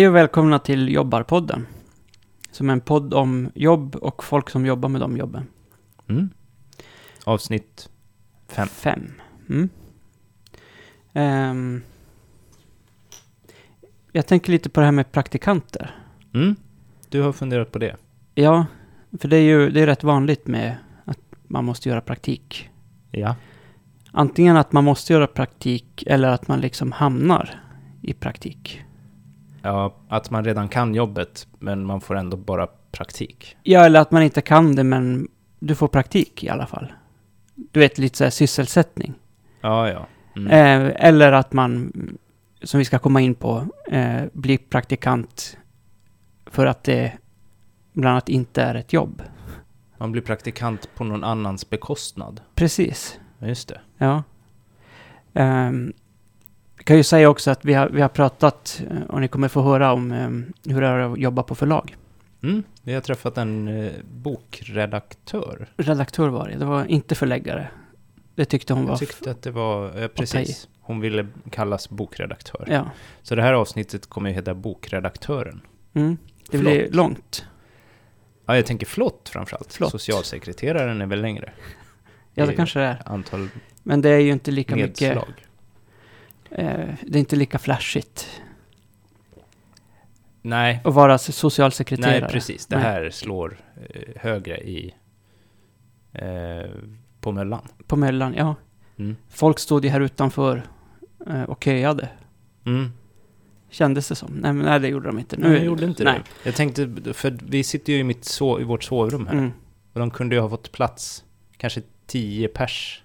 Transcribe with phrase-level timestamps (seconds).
[0.00, 1.66] Hej och välkomna till Jobbarpodden.
[2.50, 5.46] Som är en podd om jobb och folk som jobbar med de jobben.
[6.08, 6.30] Mm.
[7.24, 7.90] Avsnitt
[8.48, 8.68] fem.
[8.68, 9.12] Fem.
[9.48, 9.68] Mm.
[11.12, 11.82] Ehm,
[14.12, 15.94] jag tänker lite på det här med praktikanter.
[16.34, 16.56] Mm.
[17.08, 17.96] Du har funderat på det?
[18.34, 18.66] Ja,
[19.20, 22.70] för det är ju det är rätt vanligt med att man måste göra praktik.
[23.10, 23.36] Ja.
[24.12, 27.60] Antingen att man måste göra praktik eller att man liksom hamnar
[28.02, 28.84] i praktik.
[29.62, 33.56] Ja, att man redan kan jobbet, men man får ändå bara praktik.
[33.62, 36.92] Ja, eller att man inte kan det men du får praktik i alla fall.
[37.54, 39.14] Du vet, lite så här sysselsättning.
[39.60, 40.06] Ja, ja.
[40.36, 40.46] Mm.
[40.86, 41.92] Eh, eller att man,
[42.62, 45.56] som vi ska komma in på, eh, blir praktikant
[46.46, 47.12] för att det
[47.92, 49.22] bland annat inte är ett jobb.
[49.98, 52.40] Man blir praktikant på någon annans bekostnad.
[52.54, 53.80] Precis, Ja, Just det.
[53.98, 54.22] ja.
[55.32, 55.92] Um,
[56.84, 59.62] kan ju säga också att vi har, vi har pratat, eh, och ni kommer få
[59.62, 61.96] höra om em, hur det är att jobba på förlag.
[62.42, 62.62] Mm.
[62.82, 65.68] Vi har träffat en eh, bokredaktör.
[65.76, 67.68] Redaktör var det, det var inte förläggare.
[68.34, 68.92] Det tyckte hon var...
[68.92, 70.68] Jag tyckte att det var, eh, precis.
[70.80, 72.64] Hon ville kallas bokredaktör.
[72.70, 72.90] Ja.
[73.22, 75.60] Så det här avsnittet kommer ju heta Bokredaktören.
[75.94, 76.16] Mm.
[76.50, 76.72] Det Flott.
[76.72, 77.46] blir långt.
[78.46, 79.72] Ja, jag tänker flott framförallt.
[79.72, 79.90] Flott.
[79.90, 81.52] Socialsekreteraren är väl längre?
[82.34, 83.02] Ja, det kanske det är.
[83.04, 83.48] Antal
[83.82, 85.00] Men det är ju inte lika mycket...
[85.00, 85.28] nedslag.
[85.28, 85.49] Eh,
[86.50, 88.40] det är inte lika flashigt
[90.42, 92.20] Nej, att vara socialsekreterare.
[92.20, 92.66] Nej, precis.
[92.66, 92.84] Det Nej.
[92.84, 93.58] här slår
[93.90, 94.94] eh, högre i...
[96.12, 96.70] Eh,
[97.20, 97.68] på Möllan.
[97.86, 98.54] På Möllan, ja.
[98.98, 99.16] Mm.
[99.28, 100.62] Folk stod ju här utanför
[101.26, 102.08] eh, och köade.
[102.66, 102.90] Mm.
[103.70, 104.32] Kändes det som.
[104.34, 105.36] Nej, men nej det gjorde de inte.
[105.36, 106.14] Nej, jag gjorde inte nej.
[106.14, 106.48] det.
[106.48, 109.34] Jag tänkte, för vi sitter ju i, mitt so- i vårt sovrum här.
[109.34, 109.52] Mm.
[109.92, 111.24] Och de kunde ju ha fått plats,
[111.56, 113.02] kanske tio pers,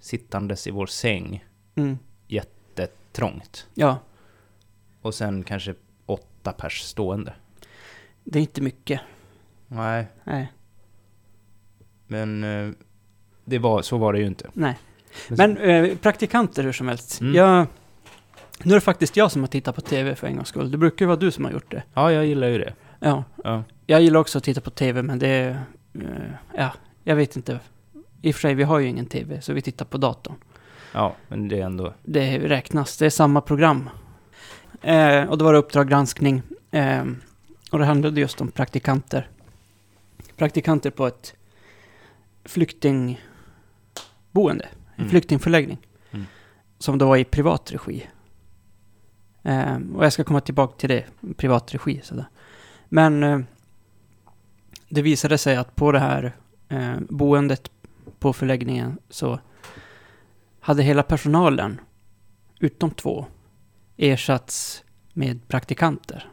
[0.00, 1.98] sittandes i vår säng, Mm.
[2.28, 3.66] Jättetrångt.
[3.74, 3.98] Ja,
[5.02, 5.74] Och sen kanske
[6.06, 7.32] åtta pers stående.
[8.24, 9.00] det är inte mycket.
[9.68, 10.52] Nej, Nej,
[12.06, 12.72] men eh,
[13.44, 14.50] det var, så var det ju inte.
[14.52, 14.78] nej.
[15.28, 17.20] Men eh, praktikanter hur som helst.
[17.20, 17.34] Mm.
[17.34, 17.66] Jag,
[18.62, 20.70] nu är det faktiskt jag som har tittat på TV för en gångs skull.
[20.70, 21.82] Det brukar ju vara du som har gjort det.
[21.94, 22.74] Ja, jag gillar ju det.
[23.00, 23.62] Ja, Ja.
[23.86, 25.58] jag gillar också att titta på TV, men det.
[25.94, 26.00] Eh,
[26.56, 26.72] ja,
[27.04, 27.60] jag vet inte.
[28.22, 30.34] I och för sig, vi har ju ingen TV, så vi tittar på datorn.
[30.96, 31.94] Ja, men det är ändå...
[32.02, 33.90] Det räknas, det är samma program.
[34.82, 36.42] Eh, och då var det Uppdrag granskning.
[36.70, 37.04] Eh,
[37.70, 39.28] och det handlade just om praktikanter.
[40.36, 41.34] Praktikanter på ett
[42.44, 43.18] flyktingboende.
[44.34, 45.10] En Mm.
[45.10, 45.78] flyktingförläggning.
[46.10, 46.26] Mm.
[46.78, 48.06] Som då var i privat regi.
[49.42, 51.04] Eh, och jag ska komma tillbaka till det,
[51.36, 52.00] privat regi.
[52.04, 52.26] Sådär.
[52.88, 53.38] Men eh,
[54.88, 56.32] det visade sig att på det här
[56.68, 57.70] eh, boendet
[58.18, 59.40] på förläggningen så
[60.66, 61.80] hade hela personalen,
[62.60, 63.26] utom två,
[63.96, 66.30] ersatts med praktikanter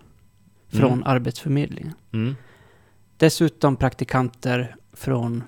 [0.67, 1.03] från Mm.
[1.05, 1.93] Arbetsförmedlingen.
[2.13, 2.35] Mm.
[3.17, 5.43] Dessutom praktikanter från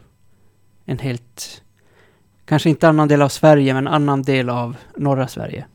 [0.86, 1.64] en helt,
[2.46, 5.66] kanske inte annan del av Sverige, men annan del av norra Sverige.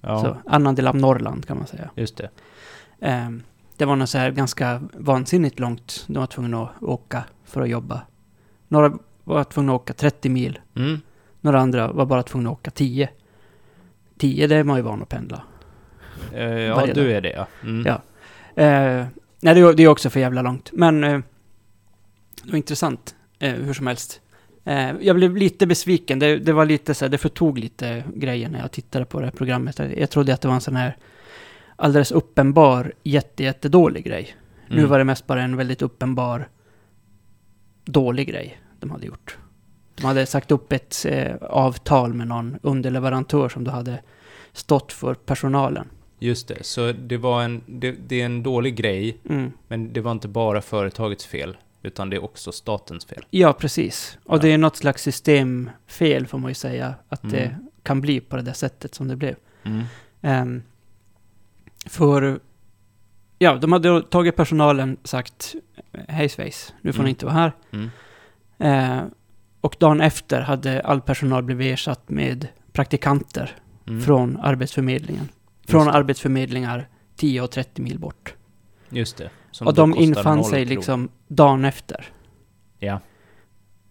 [0.00, 1.90] Ja, Så, annan del av Norrland kan man säga.
[1.96, 2.30] just det.
[3.00, 3.42] Ehm,
[3.76, 7.68] det var något så här ganska vansinnigt långt de var tvungna att åka för att
[7.68, 8.00] jobba.
[8.68, 11.00] Några var tvungna att åka 30 mil, Mm.
[11.42, 13.08] Några andra var bara tvungna att åka 10.
[14.18, 15.42] 10, det är man ju van att pendla.
[16.32, 17.10] Eh, ja, Varje du dag.
[17.12, 17.46] är det ja.
[17.62, 17.86] Mm.
[17.86, 17.94] Ja.
[18.62, 19.06] Eh,
[19.40, 20.70] nej, det är, det är också för jävla långt.
[20.72, 21.20] Men eh,
[22.42, 24.20] det var intressant, hur som helst.
[25.00, 26.18] Jag blev lite besviken.
[26.18, 29.26] Det, det var lite så här, det förtog lite grejer när jag tittade på det
[29.26, 29.78] här programmet.
[29.96, 30.96] Jag trodde att det var en sån här
[31.76, 34.36] alldeles uppenbar, jätte, jättedålig grej.
[34.68, 34.90] Nu Mm.
[34.90, 36.48] var det mest bara en väldigt uppenbar
[37.84, 39.38] dålig grej de hade gjort.
[40.02, 44.02] De hade sagt upp ett eh, avtal med någon underleverantör som då hade
[44.52, 45.88] stått för personalen.
[46.18, 49.52] Just det, så det var en, det, det är en dålig grej, Mm.
[49.68, 53.24] men det var inte bara företagets fel, utan det är också statens fel.
[53.30, 54.18] Ja, precis.
[54.24, 54.42] Och Ja.
[54.42, 57.68] det är något slags systemfel får man ju säga, att det Mm.
[57.82, 59.34] kan bli på det där sättet som det blev.
[59.62, 59.82] Mm.
[60.22, 60.62] Ehm,
[61.86, 62.40] för,
[63.38, 65.54] ja, de hade tagit personalen sagt
[66.08, 67.04] hej svejs, nu får Mm.
[67.04, 67.52] ni inte vara här.
[67.72, 69.10] Mm.
[69.62, 73.56] Och dagen efter hade all personal blivit ersatt med praktikanter
[73.86, 74.00] Mm.
[74.02, 75.28] från Arbetsförmedlingen.
[75.66, 78.34] Från arbetsförmedlingar 10 och 30 mil bort.
[78.88, 79.30] Just det.
[79.50, 82.04] Som och de infann sig liksom dagen efter.
[82.78, 83.00] Ja.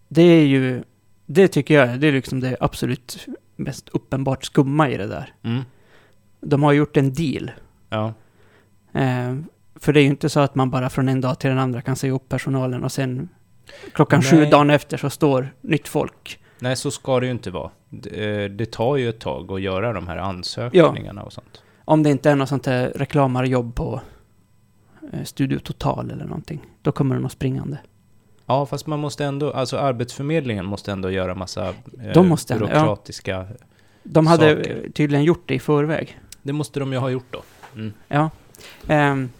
[0.08, 0.82] Det är ju,
[1.26, 3.26] det tycker jag, det är liksom det absolut
[3.56, 5.34] mest uppenbart skumma i det där.
[5.42, 5.62] Mm.
[6.40, 7.50] De har gjort en deal.
[7.88, 8.14] Ja.
[9.00, 9.36] Eh,
[9.74, 11.82] för det är ju inte så att man bara från en dag till den andra
[11.82, 13.28] kan säga upp personalen och sen
[13.92, 14.30] klockan Nej.
[14.30, 16.38] sju dagen efter så står nytt folk.
[16.58, 17.70] Nej, så ska det ju inte vara.
[17.88, 21.62] Det, eh, det tar ju ett tag att göra de här ansökningarna och sånt.
[21.84, 24.00] Om det inte är något sånt här reklamarjobb på
[25.12, 26.66] eh, Studio Total eller någonting.
[26.82, 27.78] Då kommer de nog springande.
[28.46, 32.66] Ja, fast man måste ändå, alltså Arbetsförmedlingen måste ändå göra massa eh, De måste ändå,
[32.66, 32.72] ja.
[32.72, 33.46] byråkratiska...
[34.02, 34.90] De hade Saker.
[34.94, 36.20] tydligen gjort det i förväg.
[36.42, 37.42] Det måste de ju ha gjort då.
[37.74, 37.92] Mm.
[38.08, 38.30] Ja.
[38.88, 39.30] Ehm,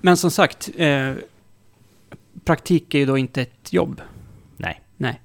[0.00, 1.12] men som sagt, eh,
[2.50, 4.00] praktik är ju då inte ett jobb.
[4.56, 4.80] Nej.
[4.96, 5.20] Nej.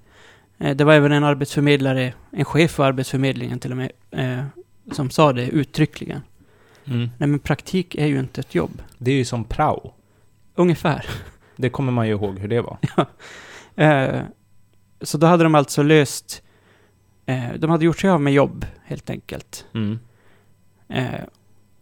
[0.57, 4.45] Eh, det var även en arbetsförmedlare, en chef för Arbetsförmedlingen till och med, eh,
[4.91, 6.21] som sa det uttryckligen.
[6.85, 7.09] Mm.
[7.17, 8.81] Nej men praktik är ju inte ett jobb.
[8.97, 9.93] Det är ju som prao.
[10.55, 11.05] Ungefär.
[11.55, 12.77] Det kommer man ju ihåg hur det var.
[13.77, 14.21] Eh,
[15.01, 16.43] så då hade de alltså löst,
[17.25, 19.65] eh, de hade gjort sig av med jobb helt enkelt.
[19.73, 19.99] Mm.
[20.87, 21.23] Eh,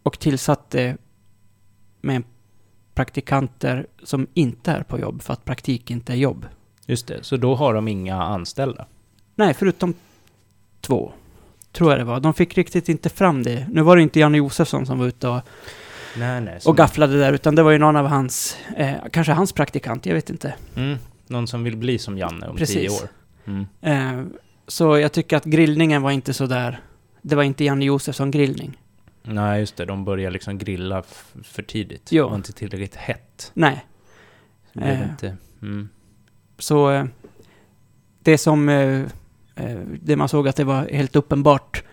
[0.03, 0.97] och tillsatte
[2.01, 2.23] med
[2.93, 6.45] praktikanter som inte är på jobb för att praktik inte är jobb.
[6.85, 8.85] Just det, så då har de inga anställda.
[9.35, 9.93] Nej, förutom
[10.81, 11.11] två.
[11.71, 12.19] Tror jag det var.
[12.19, 13.67] De fick riktigt inte fram det.
[13.71, 15.41] Nu var det inte Janne Josefsson som var ute och,
[16.17, 16.59] Nej, nej.
[16.65, 20.13] och gafflade där, utan det var ju någon av hans, eh, kanske hans praktikant, jag
[20.13, 20.53] vet inte.
[20.75, 20.97] Mm.
[21.27, 22.75] Någon som vill bli som Janne om Precis.
[22.75, 23.09] tio år.
[23.45, 23.65] Mm.
[23.81, 24.25] Eh,
[24.67, 26.79] så jag tycker att grillningen var inte så där.
[27.21, 28.77] Det var inte Janne Josefsson grillning.
[29.23, 29.85] Nej, just det.
[29.85, 31.03] De börjar liksom grilla
[31.43, 32.09] för tidigt.
[32.11, 32.23] Jo.
[32.23, 33.51] Det var inte tillräckligt hett.
[33.53, 33.85] Nej.
[34.73, 35.09] Så det Eh.
[35.09, 35.37] inte...
[35.61, 35.89] Mm.
[36.57, 37.05] Så eh,
[38.19, 39.01] det som, eh,
[39.55, 41.83] eh, det man såg att det var helt uppenbart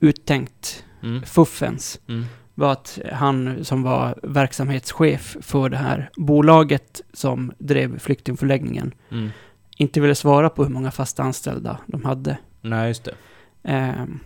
[0.00, 1.22] uttänkt, Mm.
[1.22, 2.24] fuffens, Mm.
[2.54, 9.28] var att han som var verksamhetschef för det här bolaget som drev flyktingförläggningen Mm.
[9.76, 12.38] inte ville svara på hur många fasta anställda de hade.
[12.60, 13.14] Nej, just det.
[13.62, 14.18] Ehm,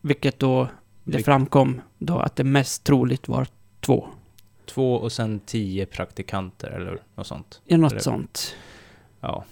[0.00, 0.68] vilket då,
[1.12, 3.46] det framkom då att det mest troligt var
[3.80, 4.06] två.
[4.66, 7.60] Två och sen tio praktikanter eller något sånt.
[7.64, 8.56] Ja, något Eller- sånt.
[9.20, 9.44] Ja.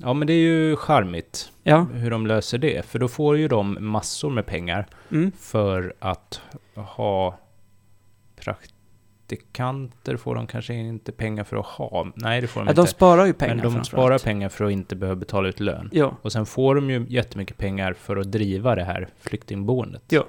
[0.00, 1.86] Ja, men det är ju charmigt Ja.
[1.92, 2.86] hur de löser det.
[2.86, 5.32] För då får ju de massor med pengar Mm.
[5.38, 6.40] för att
[6.74, 7.38] ha
[8.36, 12.06] praktikanter får de kanske inte pengar för att ha.
[12.14, 12.82] Nej, det får de ja inte.
[12.82, 15.88] de sparar ju pengar men de sparar pengar för att inte behöva betala ut lön.
[15.92, 20.02] Ja, Och sen får de ju jättemycket pengar för att driva det här flyktingboendet.
[20.08, 20.24] Ja.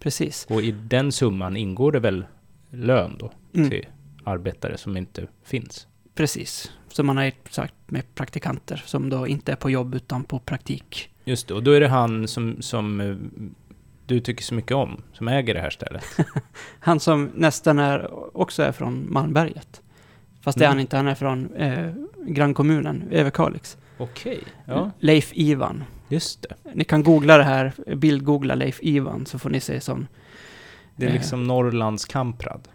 [0.00, 0.46] Precis.
[0.50, 2.24] Och i den summan ingår det väl
[2.70, 3.70] lön då Mm.
[3.70, 3.86] till
[4.24, 5.86] arbetare som inte finns.
[6.14, 6.72] Precis.
[6.88, 11.10] Så man har sagt med praktikanter som då inte är på jobb utan på praktik.
[11.24, 13.16] Just det, och då är det han som, som eh,
[14.06, 16.04] du tycker så mycket om, som äger det här stället.
[16.80, 19.82] Han som nästan är, också är från Malmberget.
[20.40, 20.76] Fast det är Mm.
[20.76, 21.92] han inte, han är från eh,
[22.26, 23.76] grannkommunen Överkalix.
[23.98, 25.84] Okej, ja, Leif Ivan.
[26.08, 26.54] Just det.
[26.74, 30.06] Ni kan googla det här, bildgoogla Leif Ivan så får ni se som,
[30.96, 31.14] Det är Eh.
[31.14, 32.68] liksom Norrlands Kamprad.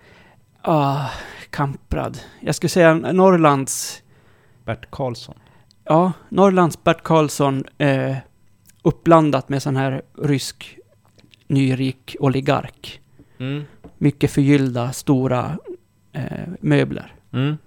[0.62, 1.10] ah,
[1.50, 2.19] Kamprad.
[2.39, 4.04] Jag skulle säga Norrlands,
[4.66, 5.36] Bert Karlsson.
[5.83, 8.16] ja, Norrlands Bert Karlsson eh,
[8.81, 10.77] uppblandat med sån här rysk
[11.48, 13.01] nyrik oligark.
[13.39, 13.63] Mm.
[13.98, 15.57] Mycket förgyllda, stora
[16.13, 17.13] eh, möbler.
[17.34, 17.57] Mm.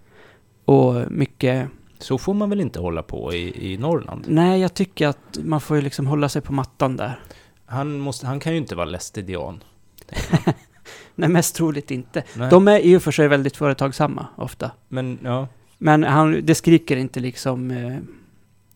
[0.65, 1.69] Och mycket...
[1.99, 4.25] Så får man väl inte hålla på i, i Norrland?
[4.29, 7.21] Nej, jag tycker att man får ju liksom hålla sig på mattan där.
[7.67, 9.63] Han, måste, han kan ju inte vara lästedian.
[11.15, 12.23] Nej, mest troligt inte.
[12.37, 12.51] Nej.
[12.51, 14.71] De är i och för sig väldigt företagsamma, ofta.
[14.89, 15.49] Men ja,
[15.79, 17.97] Men han, det skriker inte liksom eh,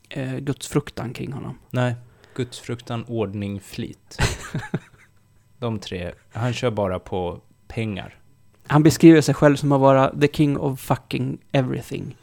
[0.08, 1.58] eh, gudsfruktan kring honom.
[1.70, 1.94] nej.
[2.34, 4.18] Gudsfruktan, ordning, flit.
[5.58, 6.12] De tre.
[6.32, 8.14] Han kör bara på pengar.
[8.66, 12.16] Han beskriver sig själv som att vara the king of fucking everything.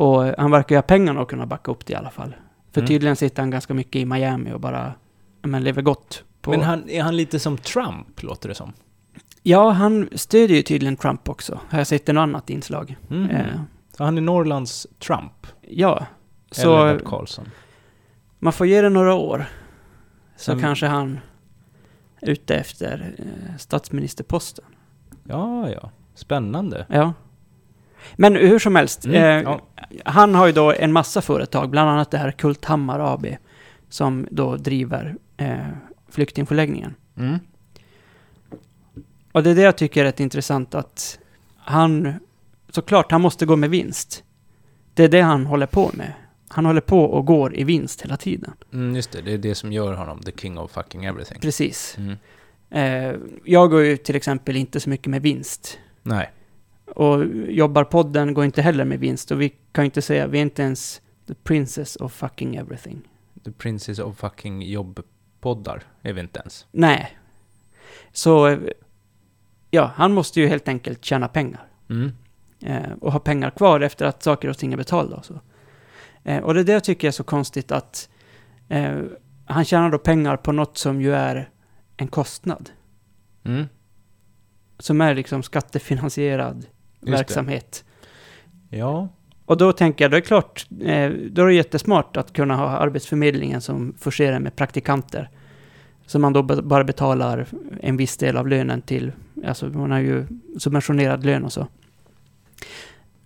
[0.00, 2.34] Och han verkar ju ha pengarna att kunna backa upp det i alla fall.
[2.72, 2.88] För Mm.
[2.88, 4.92] tydligen sitter han ganska mycket i Miami och bara
[5.42, 6.24] men, lever gott.
[6.40, 6.50] På...
[6.50, 8.72] Men han, är han lite som Trump, låter det som?
[9.42, 11.60] Ja, han stödjer ju tydligen Trump också.
[11.68, 12.96] Har jag sett en annat inslag.
[13.10, 13.30] Mm.
[13.30, 13.46] Eh,
[13.96, 15.46] Så han är Norrlands Trump?
[15.60, 16.06] ja,
[16.50, 17.48] Så, eller Bert Karlsson?
[18.38, 19.44] man får ge det några år.
[20.36, 21.20] Så Sen- kanske han
[22.20, 24.64] är ute efter eh, statsministerposten.
[25.24, 25.90] Ja, ja.
[26.14, 26.86] Spännande.
[26.88, 27.12] Ja.
[28.16, 29.60] Men hur som helst, Mm, eh, ja.
[30.04, 33.26] han har ju då en massa företag, bland annat det här Kulthammar AB,
[33.88, 35.56] som då driver eh,
[36.08, 36.94] flyktingförläggningen.
[37.16, 37.38] Mm.
[39.32, 41.18] Och det är det jag tycker är rätt intressant att
[41.58, 42.14] han,
[42.70, 44.24] såklart, han måste gå med vinst.
[44.94, 46.12] Det är det han håller på med.
[46.48, 48.52] Han håller på och går i vinst hela tiden.
[48.72, 51.40] Mm, just det, det är det som gör honom the king of fucking everything.
[51.40, 51.96] Precis.
[51.98, 52.16] Mm.
[52.70, 55.78] Eh, jag går ju till exempel inte så mycket med vinst.
[56.02, 56.30] Nej.
[56.94, 59.30] Och Jobbarpodden går inte heller med vinst.
[59.30, 63.08] Och vi kan ju inte säga, vi är inte ens the princess of fucking everything.
[63.44, 66.66] The princess of fucking jobbpoddar är vi inte ens.
[66.70, 67.18] Nej.
[68.12, 68.58] Så,
[69.70, 71.68] ja, han måste ju helt enkelt tjäna pengar.
[71.90, 72.12] Mm.
[72.62, 75.40] Eh, och ha pengar kvar efter att saker och ting är betalda och så.
[76.24, 78.08] Eh, och det är det jag tycker är så konstigt att
[78.68, 79.00] eh,
[79.44, 81.50] han tjänar då pengar på något som ju är
[81.96, 82.70] en kostnad.
[83.44, 83.66] Mm.
[84.78, 86.66] Som är liksom skattefinansierad.
[87.00, 87.84] Verksamhet.
[88.68, 89.08] Ja.
[89.44, 92.56] Och då tänker jag, då är det klart, eh, då är det jättesmart att kunna
[92.56, 95.30] ha Arbetsförmedlingen som förser en med praktikanter.
[96.06, 97.46] Så man då bara betalar
[97.80, 99.12] en viss del av lönen till,
[99.44, 100.26] alltså man har ju
[100.58, 101.66] subventionerad lön och så.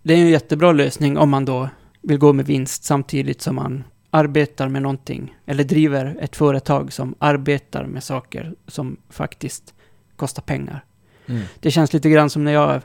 [0.02, 1.68] Det är en jättebra lösning om man då
[2.02, 7.14] vill gå med vinst samtidigt som man arbetar med någonting, eller driver ett företag som
[7.18, 9.74] arbetar med saker som faktiskt
[10.16, 10.84] kostar pengar.
[11.26, 11.42] Mm.
[11.60, 12.82] Det känns lite grann som när jag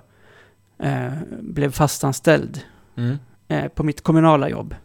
[0.80, 2.62] eh, blev fastanställd
[2.96, 3.18] Mm.
[3.48, 4.76] eh, på mitt kommunala jobb.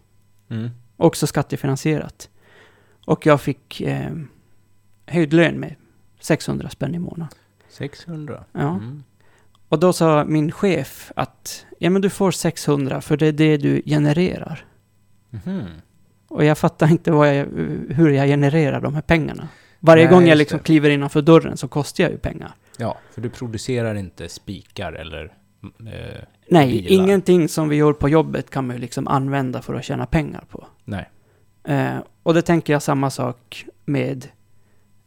[0.51, 0.71] Mm.
[0.97, 2.29] Också skattefinansierat.
[3.07, 4.13] Och jag fick eh,
[5.07, 5.75] höjd lön med
[6.21, 7.29] 600 spänn i månaden.
[7.69, 8.45] 600.
[8.53, 8.61] Ja.
[8.75, 9.05] Mm.
[9.69, 13.57] Och då sa min chef att ja men du får 600 för det är det
[13.57, 14.65] du genererar.
[15.31, 15.65] Mhm.
[16.29, 17.47] Och jag fattar inte jag,
[17.89, 19.49] hur jag genererar de här pengarna.
[19.81, 20.65] Varje Nej, gång jag liksom det.
[20.65, 22.55] kliver innanför dörren så kostar jag ju pengar.
[22.79, 25.33] Ja, för du producerar inte spikar eller...
[25.79, 27.05] Eh, Nej, Bilar.
[27.05, 30.45] ingenting som vi gör på jobbet kan man ju liksom använda för att tjäna pengar
[30.51, 30.67] på.
[30.85, 31.11] nej.
[31.65, 34.29] Eh, och det tänker jag samma sak med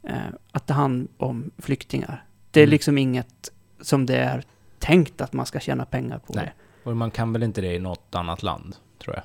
[0.04, 0.14] eh,
[0.52, 2.24] att ta hand om flyktingar.
[2.52, 2.72] Det är Mm.
[2.72, 4.44] liksom inget som det är
[4.80, 6.34] tänkt att man ska tjäna pengar på.
[6.34, 6.54] Nej.
[6.84, 9.24] Och man kan väl inte det i något annat land, tror jag.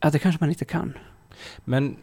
[0.00, 0.92] Ja, det kanske man inte kan.
[1.64, 1.96] Men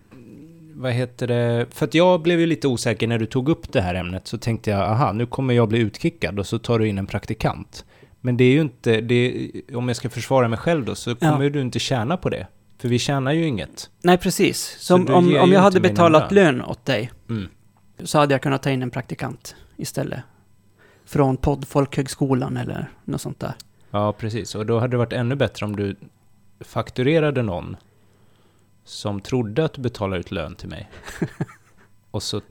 [0.73, 1.67] vad heter det?
[1.69, 4.37] För att jag blev ju lite osäker när du tog upp det här ämnet så
[4.37, 7.85] tänkte jag, aha, nu kommer jag bli utkickad och så tar du in en praktikant.
[8.21, 11.43] Men det är ju inte, det, om jag ska försvara mig själv då, så kommer
[11.43, 11.49] Ja.
[11.49, 12.47] du inte tjäna på det.
[12.77, 13.89] För vi tjänar ju inget.
[14.03, 14.75] Nej, precis.
[14.79, 16.55] Som du om, om ju jag hade betalat lön.
[16.57, 17.47] lön åt dig Mm.
[18.03, 20.19] så hade jag kunnat ta in en praktikant istället.
[21.05, 23.53] Från poddfolkhögskolan eller något sånt där.
[23.91, 24.55] Ja, precis.
[24.55, 25.95] Och då hade det varit ännu bättre om du
[26.59, 27.75] fakturerade någon
[28.83, 30.89] som trodde att du betalade ut lön till mig.
[32.11, 32.41] och så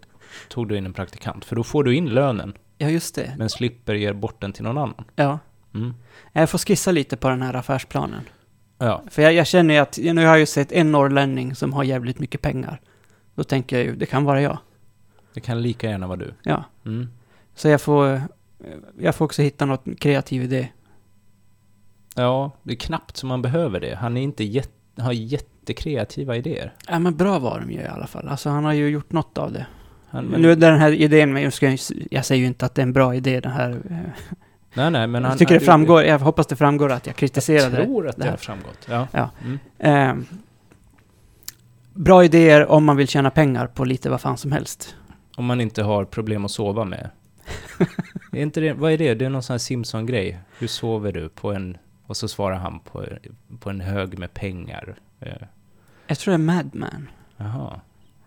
[0.48, 1.44] tog du in en praktikant.
[1.44, 3.34] För då får du in lönen, Ja, just det.
[3.38, 5.04] men slipper ge bort den till någon annan.
[5.16, 5.38] Ja.
[5.74, 5.94] Mm.
[6.32, 8.20] Jag får skissa lite på den här affärsplanen.
[8.78, 11.72] Ja, För jag, jag känner ju att, nu har jag ju sett en norrlänning som
[11.72, 12.80] har jävligt mycket pengar.
[13.34, 14.58] Då tänker jag ju, det kan vara jag.
[15.34, 16.34] det kan lika gärna vara du.
[16.42, 16.64] Ja.
[16.86, 17.08] Mm.
[17.54, 18.20] Så jag får, eh,
[18.98, 20.68] jag får också hitta något kreativ idé.
[22.14, 23.94] Ja, det är knappt som man behöver det.
[23.94, 26.74] Han är inte jätte, har jättekreativa idéer.
[26.88, 28.28] Ja men bra var de ju i alla fall.
[28.28, 29.66] Alltså han har ju gjort något av det.
[30.08, 31.52] Han, Men nu är den här idén med,
[32.10, 33.82] jag, säger ju inte att det är en bra idé den här.
[34.74, 35.30] Nej, nej, men han...
[35.30, 38.22] jag tycker det framgår, jag hoppas det framgår att jag kritiserade Jag tror att det
[38.24, 38.86] det har framgått.
[38.88, 39.08] Ja.
[39.12, 39.30] Ja.
[39.44, 39.58] Mm.
[40.18, 40.24] Eh,
[41.94, 44.96] bra idéer om man vill tjäna pengar på lite vad fan som helst.
[45.36, 47.10] Om man inte har problem att sova med.
[48.32, 49.14] är inte det, vad är det?
[49.14, 50.38] Det är någon sån här Simpson-grej.
[50.58, 51.76] Hur sover du på en...
[52.06, 53.06] Och så svarar han på,
[53.60, 54.94] på en hög med pengar.
[55.20, 55.32] Eh,
[56.06, 57.08] Jag tror det är Madman.
[57.36, 57.80] Jaha.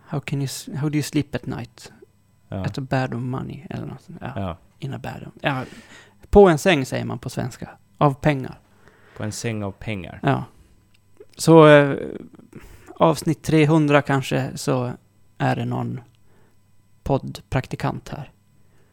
[0.06, 1.92] How, can you, how do you sleep at night?
[2.48, 2.64] Ja.
[2.64, 4.18] At a bed of money, eller något sånt.
[4.20, 4.56] Ja, ja.
[4.78, 5.64] in a bed of, ja,
[6.34, 7.70] På en säng säger man på svenska.
[7.98, 8.58] Av pengar.
[9.16, 10.20] På en säng av pengar.
[10.22, 10.44] Ja.
[11.36, 11.96] Så eh,
[12.96, 14.92] avsnitt 300 kanske så
[15.38, 16.00] är det någon
[17.02, 18.30] poddpraktikant här.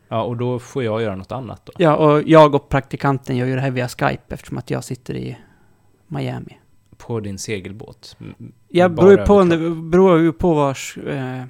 [0.08, 1.74] Ja, och då får jag göra något annat då.
[1.78, 5.14] Ja, och jag och praktikanten gör ju det här via Skype eftersom att jag sitter
[5.14, 5.38] i
[6.08, 6.58] Miami.
[6.98, 8.18] På din segelbåt.
[8.70, 9.46] Bara beror ju på,
[9.76, 11.44] beror på vars eh,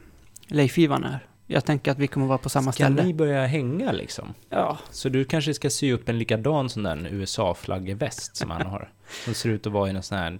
[0.47, 1.30] Leif Ivan är.
[1.51, 3.03] Jag tänker att vi kommer vara på samma Ska ställe.
[3.03, 4.33] ni börja hänga liksom?
[4.49, 4.77] Ja.
[4.91, 8.91] Så du kanske ska sy upp en likadan sån där USA-flaggväst som han har.
[9.25, 10.39] Som ser ut att vara i en sån här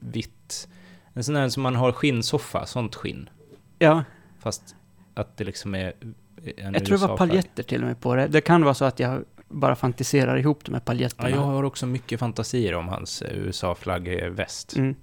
[0.00, 0.68] vitt...
[1.14, 3.30] En sån där som man har skinnsoffa, sånt skinn.
[3.78, 4.04] Ja,
[4.42, 4.76] Fast
[5.14, 5.92] att det liksom är
[6.56, 8.26] en jag tror det var paljetter till och med på det.
[8.26, 11.30] Det kan vara så att jag bara fantiserar ihop de här paljetterna.
[11.30, 14.76] Ja, jag har också mycket fantasier om hans eh, USA-flaggväst.
[14.76, 14.94] Mm.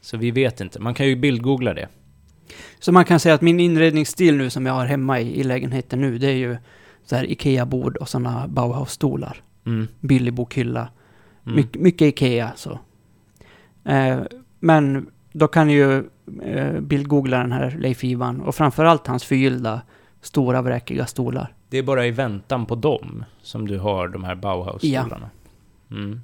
[0.00, 0.80] Så vi vet inte.
[0.80, 1.88] Man kan ju bildgoogla det.
[2.78, 6.00] Så man kan säga att min inredningsstil nu som jag har hemma i, i lägenheten
[6.00, 6.56] nu, det är ju
[7.04, 9.42] så här Ikea-bord och sådana Bauhaus-stolar.
[9.66, 9.88] Mm.
[10.00, 10.88] Billig bokhylla.
[11.46, 11.56] Mm.
[11.56, 12.78] My, mycket Ikea så.
[13.84, 14.20] Eh,
[14.60, 16.04] men då kan ju
[16.42, 19.82] eh, bildgoogla den här Leif Ivan och framförallt hans förgyllda
[20.20, 21.54] stora vräkiga stolar.
[21.68, 25.30] Det är bara i väntan på dem som du har de här Bauhaus-stolarna.
[25.90, 26.20] Mm.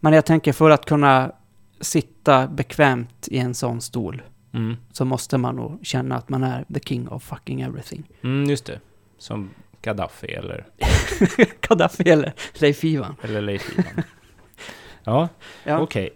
[0.00, 1.32] Men jag tänker för att kunna
[1.80, 4.22] sitta bekvämt i en sån stol
[4.54, 4.76] Mm.
[4.92, 8.04] så måste man nog känna att man är the king of fucking everything.
[8.22, 8.80] Mm, just det.
[9.18, 9.50] Som
[9.82, 10.66] Gaddafi eller,
[11.68, 13.16] Gaddafi eller Leif Ivan.
[13.22, 14.02] eller Leif Ivan.
[15.04, 15.28] ja,
[15.64, 15.80] Ja.
[15.80, 16.10] okej.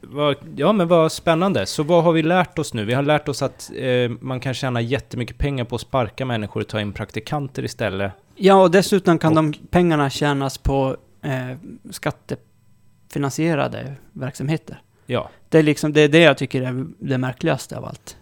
[0.00, 1.66] Vad- Ja, men vad spännande.
[1.66, 2.84] Så vad har vi lärt oss nu?
[2.84, 6.60] Vi har lärt oss att eh, man kan tjäna jättemycket pengar på att sparka människor
[6.60, 8.12] och ta in praktikanter istället.
[8.36, 11.56] Ja, och dessutom kan Och- de pengarna tjänas på eh,
[11.90, 14.82] skattefinansierade verksamheter.
[15.06, 18.16] Ja, Det är liksom det, är det jag tycker är det märkligaste av allt.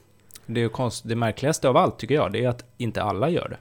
[0.47, 3.49] det, är konst, det märkligaste av allt tycker jag, det är att inte alla gör
[3.49, 3.59] det.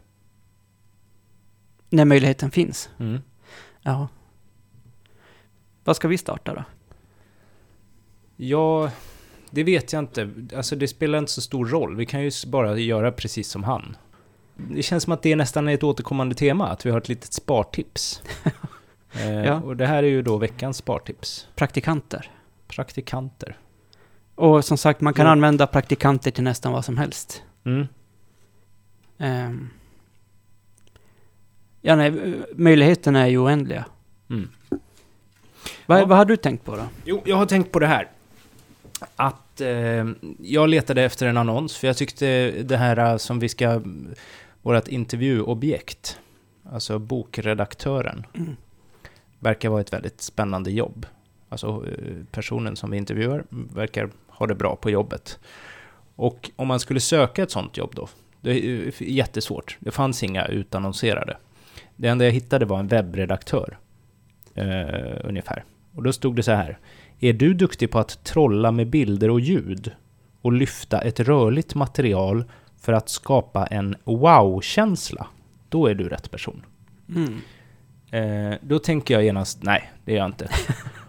[1.89, 2.89] När möjligheten finns.
[2.99, 3.19] Mm.
[3.81, 4.07] Ja.
[5.83, 6.63] Vad ska vi starta då?
[8.35, 8.91] Ja,
[9.49, 10.29] det vet jag inte.
[10.55, 11.95] Alltså det spelar inte så stor roll.
[11.95, 13.97] Vi kan ju bara göra precis som han.
[14.55, 17.33] Det känns som att det nästan är ett återkommande tema, att vi har ett litet
[17.33, 18.21] spartips.
[19.13, 19.61] eh, Ja.
[19.61, 21.47] Och det här är ju då veckans spartips.
[21.55, 22.31] Praktikanter.
[22.75, 23.57] Praktikanter.
[24.35, 25.31] Och som sagt, man kan Ja.
[25.31, 27.43] använda praktikanter till nästan vad som helst.
[27.65, 27.87] Mm.
[29.17, 29.69] Ehm.
[31.81, 32.11] Ja, nej,
[32.55, 33.85] möjligheterna är ju oändliga.
[34.29, 34.49] Mm.
[35.85, 36.05] Vad, Ja.
[36.05, 36.83] vad har du tänkt på då?
[37.05, 38.07] Jo, jag har tänkt på det här.
[39.15, 40.05] Att eh,
[40.39, 43.81] jag letade efter en annons, för jag tyckte det här som vi ska...
[44.61, 46.19] Vårt intervjuobjekt,
[46.71, 48.55] alltså bokredaktören, Mm.
[49.39, 51.05] verkar vara ett väldigt spännande jobb.
[51.51, 55.39] Alltså eh, personen som vi intervjuar verkar ha det bra på jobbet.
[56.15, 58.09] Och om man skulle söka ett sånt jobb då,
[58.41, 59.77] det är jättesvårt.
[59.79, 61.37] Det fanns inga utannonserade.
[61.95, 63.77] Det enda jag hittade var en webbredaktör,
[64.55, 65.63] eh, ungefär.
[65.95, 66.79] Och då stod det så här.
[67.19, 69.91] Är du duktig på att trolla med bilder och ljud
[70.41, 72.43] och lyfta ett rörligt material
[72.81, 75.27] för att skapa en wow-känsla?
[75.69, 76.65] Då är du rätt person.
[77.15, 77.41] Mm.
[78.11, 80.49] Eh, då tänker jag genast, nej, det är jag inte.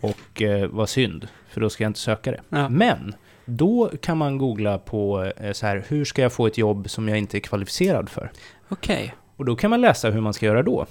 [0.00, 2.40] och eh, vad synd, för då ska jag inte söka det.
[2.48, 2.68] Ja.
[2.68, 6.90] Men, då kan man googla på eh, så här, hur ska jag få ett jobb
[6.90, 8.32] som jag inte är kvalificerad för?
[8.68, 9.14] Okej.
[9.36, 10.86] Och då kan man läsa hur man ska göra då.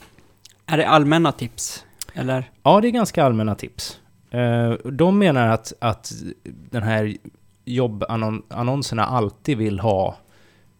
[0.66, 1.86] Är det allmänna tips?
[2.14, 2.52] Eller?
[2.64, 4.00] Ja, det är ganska allmänna tips.
[4.32, 6.12] Eh, de menar att, att
[6.44, 7.18] den här
[7.66, 10.18] jobbannonserna alltid vill ha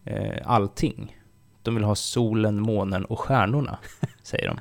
[0.04, 1.16] eh, allting.
[1.62, 3.78] De vill ha solen, månen och stjärnorna,
[4.22, 4.58] säger de.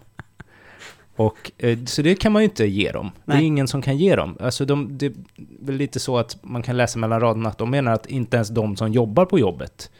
[1.20, 3.12] Och, eh, så det kan man ju inte ge dem.
[3.26, 3.46] Det är Nej.
[3.46, 4.38] ingen som kan ge dem.
[4.40, 5.14] Alltså de, det är
[5.60, 8.50] väl lite så att man kan läsa mellan raderna att de menar att inte ens
[8.50, 9.92] de som jobbar på jobbet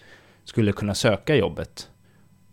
[0.44, 1.90] skulle kunna söka jobbet.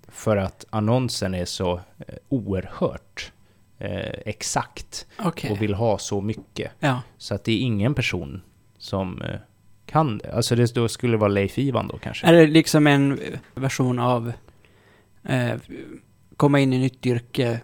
[0.08, 3.32] För att annonsen är så eh, oerhört
[3.78, 5.50] eh, exakt Okej.
[5.50, 6.72] och vill ha så mycket.
[6.80, 7.02] Ja.
[7.18, 8.42] Så att det är ingen person
[8.78, 9.38] som eh,
[9.86, 10.32] kan det.
[10.32, 12.26] Alltså det då skulle vara Leif Ivan då kanske.
[12.26, 14.32] Är det liksom en eh, version av
[15.24, 15.54] eh,
[16.36, 17.60] komma in i nytt yrke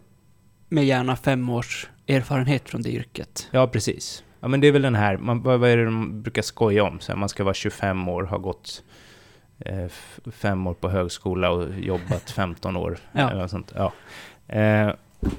[0.73, 3.49] med gärna fem års erfarenhet från det yrket?
[3.51, 4.25] Ja, precis.
[4.41, 7.01] Ja, men det är väl den här, man, vad är det de brukar skoja om?
[7.01, 8.83] Så här, man ska vara 25 år, ha gått
[9.59, 9.87] eh,
[10.33, 12.99] fem år på högskola och jobbat 15 år.
[13.13, 13.31] Ja.
[13.31, 13.73] Eller sånt.
[13.77, 13.93] Ja.
[14.55, 14.95] Eh,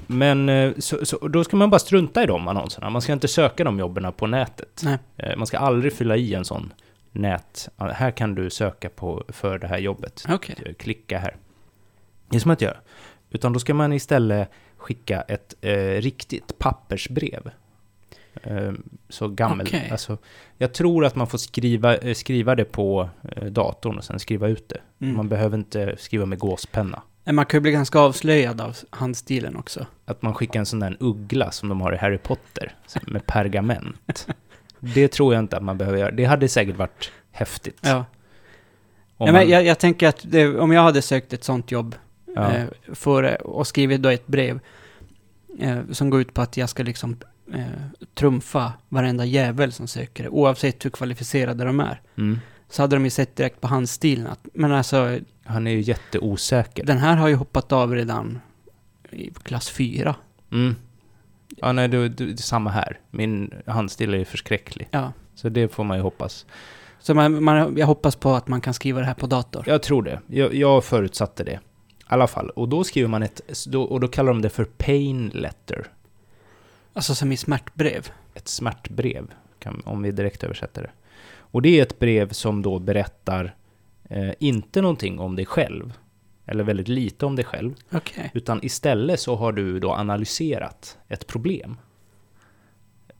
[0.06, 2.90] men eh, så, så, då ska man bara strunta i de annonserna.
[2.90, 4.80] Man ska inte söka de jobben på nätet.
[4.84, 4.98] Nej.
[5.16, 6.72] Eh, man ska aldrig fylla i en sån
[7.12, 7.68] nät.
[7.76, 10.24] Här kan du söka på, för det här jobbet.
[10.28, 10.74] Okej.
[10.78, 11.36] Klicka här.
[12.28, 12.78] Det ska man inte göra.
[13.30, 14.50] Utan då ska man istället
[14.84, 17.50] skicka ett eh, riktigt pappersbrev.
[18.42, 18.72] Eh,
[19.08, 19.66] så gammel.
[19.66, 19.88] Okej.
[19.90, 20.18] Alltså,
[20.58, 24.48] jag tror att man får skriva, eh, skriva det på eh, datorn och sen skriva
[24.48, 24.80] ut det.
[25.04, 25.16] Mm.
[25.16, 27.02] Man behöver inte skriva med gåspenna.
[27.24, 29.86] Men Man kan ju bli ganska avslöjad av handstilen också.
[30.04, 32.74] Att man skickar en sån där uggla som de har i Harry Potter,
[33.06, 34.26] med pergament.
[34.80, 36.10] Det tror jag inte att man behöver göra.
[36.10, 37.78] Det hade säkert varit häftigt.
[37.82, 37.96] Ja.
[39.16, 41.70] Om ja men man- jag, jag tänker att det, om jag hade sökt ett sånt
[41.70, 41.94] jobb
[42.34, 42.52] ja.
[42.52, 44.60] eh, för, och skrivit då ett brev
[45.58, 47.16] eh, som går ut på att jag ska liksom
[47.54, 47.64] eh,
[48.14, 52.00] trumfa varenda jävel som söker det, oavsett hur kvalificerade de är.
[52.16, 52.38] Mm.
[52.68, 56.84] Så hade de ju sett direkt på handstilen att, men alltså, Han är ju jätteosäker.
[56.84, 58.40] den här har ju hoppat av redan
[59.10, 60.14] i klass fyra.
[60.52, 60.74] Mm.
[61.56, 62.98] Ja, nej, det, det, det är samma här.
[63.10, 64.88] Min handstil är ju förskräcklig.
[64.90, 65.12] Ja.
[65.34, 66.46] Så det får man ju hoppas.
[67.00, 69.64] Så man, man, jag hoppas på att man kan skriva det här på dator.
[69.66, 70.20] Jag tror det.
[70.26, 71.60] Jag, jag förutsatte det.
[72.04, 72.50] I alla fall.
[72.50, 73.40] Och då skriver man ett...
[73.74, 75.86] Och då kallar de det för pain letter.
[76.92, 78.08] Alltså som i smärtbrev.
[78.34, 79.26] Ett smärtbrev,
[79.84, 80.90] om vi direkt översätter det.
[81.36, 83.54] Och det är ett brev som då berättar
[84.08, 85.92] eh, inte någonting om dig själv.
[86.46, 87.74] Eller väldigt lite om dig själv.
[87.92, 88.30] Okej.
[88.34, 91.76] Utan istället så har du då analyserat ett problem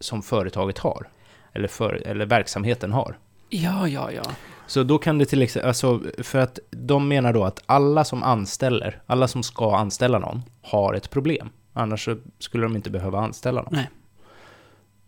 [0.00, 1.08] som företaget har.
[1.52, 3.18] Eller, för, eller verksamheten har.
[3.48, 4.22] Ja, ja, ja.
[4.66, 8.22] Så då kan det till exempel, alltså för att de menar då att alla som
[8.22, 11.50] anställer, alla som ska anställa någon, har ett problem.
[11.72, 13.74] Annars så skulle de inte behöva anställa någon.
[13.74, 13.90] Nej.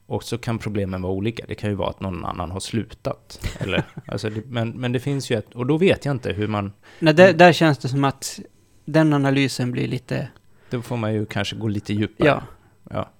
[0.06, 1.44] Och så kan problemen vara olika.
[1.48, 3.48] Det kan ju vara att någon annan har slutat.
[3.58, 6.48] Eller, alltså det, men, men det finns ju ett, och då vet jag inte hur
[6.48, 8.40] man, Nej, där, där känns det som att
[8.84, 10.28] den analysen blir lite...
[10.70, 12.28] då får man ju kanske gå lite djupare.
[12.28, 12.42] Ja.
[12.90, 13.10] ja.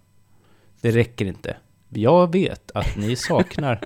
[0.80, 1.56] Det räcker inte.
[1.88, 3.80] Jag vet att ni saknar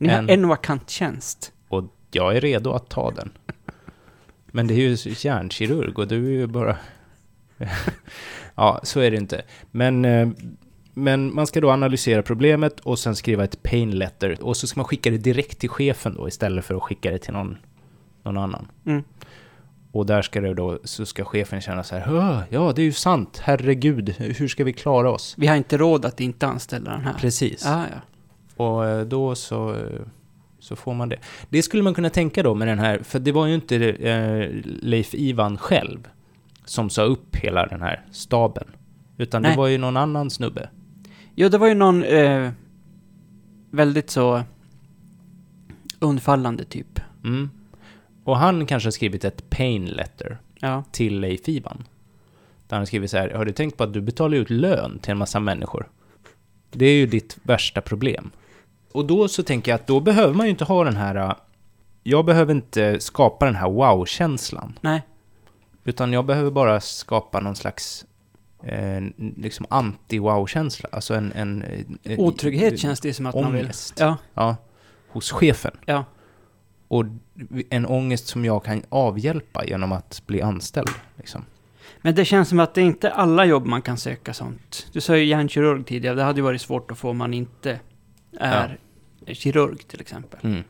[0.00, 1.52] Ni En- har en vakant tjänst.
[1.68, 3.30] och jag är redo att ta den.
[4.46, 6.76] Men det är ju hjärnkirurg och du är ju bara...
[8.54, 9.42] ja, så är det inte.
[9.70, 10.28] Men, eh,
[10.94, 14.42] men man ska då analysera problemet och sen skriva ett pain letter.
[14.42, 17.18] Och så ska man skicka det direkt till chefen då istället för att skicka det
[17.18, 17.56] till någon,
[18.22, 18.68] någon annan.
[18.86, 19.02] Mm.
[19.92, 22.84] Och där ska det då, så ska chefen känna så här, "Åh, ja det är
[22.84, 25.34] ju sant, herregud, hur ska vi klara oss?
[25.38, 27.14] Vi har inte råd att inte anställa den här.
[27.14, 27.62] Precis.
[27.64, 28.00] Ja, ja.
[28.60, 30.00] Och eh, då så, eh,
[30.58, 31.16] så får man det.
[31.48, 34.48] Det skulle man kunna tänka då med den här, för det var ju inte eh,
[34.64, 36.08] Leif Ivan själv
[36.64, 38.64] som sa upp hela den här staben.
[39.16, 39.50] Utan Nej.
[39.50, 40.68] det var ju någon annan snubbe.
[41.34, 42.50] Jo, det var ju någon eh,
[43.70, 44.42] väldigt så
[45.98, 47.00] undfallande typ.
[47.24, 47.50] Mm.
[48.24, 50.84] Och han kanske har skrivit ett pain letter Ja.
[50.92, 51.84] till Leif Ivan.
[52.68, 55.10] Där han skriver så här, har du tänkt på att du betalar ut lön till
[55.10, 55.88] en massa människor?
[56.70, 58.30] Det är ju ditt värsta problem.
[58.92, 61.32] Och då så tänker jag att då behöver man ju inte ha den här, äh,
[62.02, 64.78] jag behöver inte skapa den här wow-känslan.
[64.80, 65.02] Nej.
[65.84, 68.04] Utan jag behöver bara skapa någon slags
[68.62, 69.00] eh,
[69.36, 70.88] liksom anti-wow-känsla.
[70.92, 71.32] Alltså en...
[71.32, 71.64] en
[72.02, 73.64] eh, Otrygghet känns det som att man vill.
[73.64, 73.94] ångest.
[73.98, 74.56] Ja, Ja,
[75.08, 75.76] hos chefen.
[75.86, 76.04] ja.
[76.88, 77.04] Och
[77.70, 80.90] en ångest som jag kan avhjälpa genom att bli anställd.
[81.16, 81.44] Liksom.
[82.02, 84.86] Men det känns som att det är inte alla jobb man kan söka sånt.
[84.92, 87.80] Du sa ju hjärnkirurg tidigare, det hade ju varit svårt att få om man inte
[88.38, 88.78] är
[89.32, 90.40] kirurg till exempel.
[90.42, 90.62] Mm,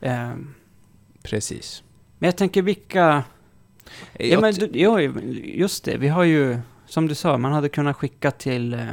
[0.00, 0.54] Ehm,
[1.22, 1.82] precis.
[2.18, 3.24] men jag tänker vilka...
[4.18, 5.00] Ja, Jag men t- du, ja,
[5.44, 5.96] just det.
[5.96, 8.86] Vi har ju, som du sa, man hade kunnat skicka till eh,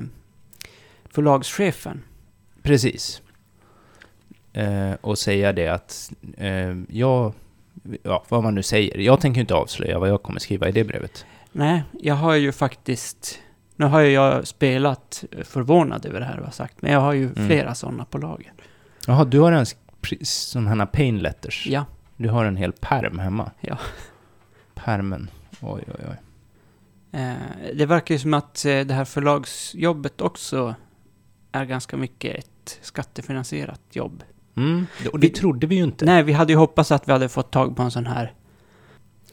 [1.09, 2.03] förlagschefen.
[2.63, 3.21] Precis.
[4.53, 7.33] Eh, och säga det att eh, jag,
[8.03, 10.83] ja, vad man nu säger, jag tänker inte avslöja vad jag kommer skriva i det
[10.83, 11.25] brevet.
[11.51, 13.39] Nej, jag har ju faktiskt...
[13.79, 17.13] Nu har ju jag spelat förvånad över det här du har sagt, men jag har
[17.13, 17.47] ju Mm.
[17.47, 18.53] flera sådana på lager.
[19.07, 19.65] Jaha, du har en
[20.23, 21.67] sådana här pain letters?
[21.69, 21.85] Ja,
[22.17, 23.51] Du har en hel perm hemma?
[23.61, 23.77] Ja.
[24.73, 25.29] Permen.
[25.61, 26.15] Oj, oj, oj.
[27.19, 27.33] eh,
[27.75, 30.75] det verkar ju som att eh, det här förlagsjobbet också
[31.51, 34.23] är ganska mycket ett skattefinansierat jobb.
[34.55, 36.05] Mm, och det Vi- trodde vi ju inte.
[36.05, 38.33] Nej, vi hade ju hoppats att vi hade fått tag på en sån här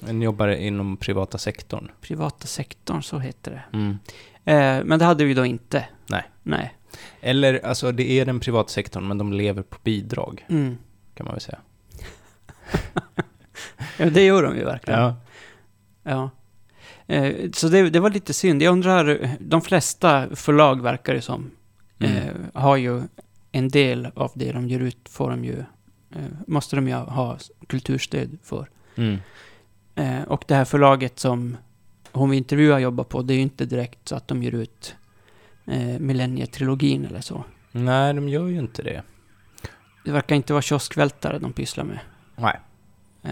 [0.08, 1.90] En jobbare inom privata sektorn.
[2.00, 3.76] privata sektorn, så heter det.
[3.78, 3.98] Mm.
[4.46, 5.84] Eh, men det hade vi då inte.
[6.06, 6.22] Nej.
[6.42, 6.74] Nej.
[7.20, 10.78] Eller, alltså det är den privata sektorn, men de lever på bidrag, Mm.
[11.14, 11.58] kan man väl säga.
[13.98, 15.00] Ja, det gör de ju verkligen.
[15.00, 15.16] Ja.
[16.02, 16.30] Ja.
[17.06, 18.62] Eh, så det, det var lite synd.
[18.62, 21.50] Jag undrar, de flesta förlag verkar det som,
[21.98, 22.12] Mm.
[22.16, 23.02] eh, har ju
[23.52, 25.58] en del av det de ger ut, får de ju,
[26.14, 28.68] eh, måste de ju ha kulturstöd för.
[28.96, 29.16] Mm.
[29.94, 31.56] Eh, och det här förlaget som
[32.16, 34.96] hon vi intervjuar jobbar på, det är ju inte direkt så att de ger ut
[35.66, 37.44] eh, Millennietrilogin eller så.
[37.72, 39.02] Nej, de gör ju inte det.
[40.04, 41.98] Det verkar inte vara kioskvältare de pysslar med.
[42.36, 42.60] Nej.
[43.22, 43.30] Eh,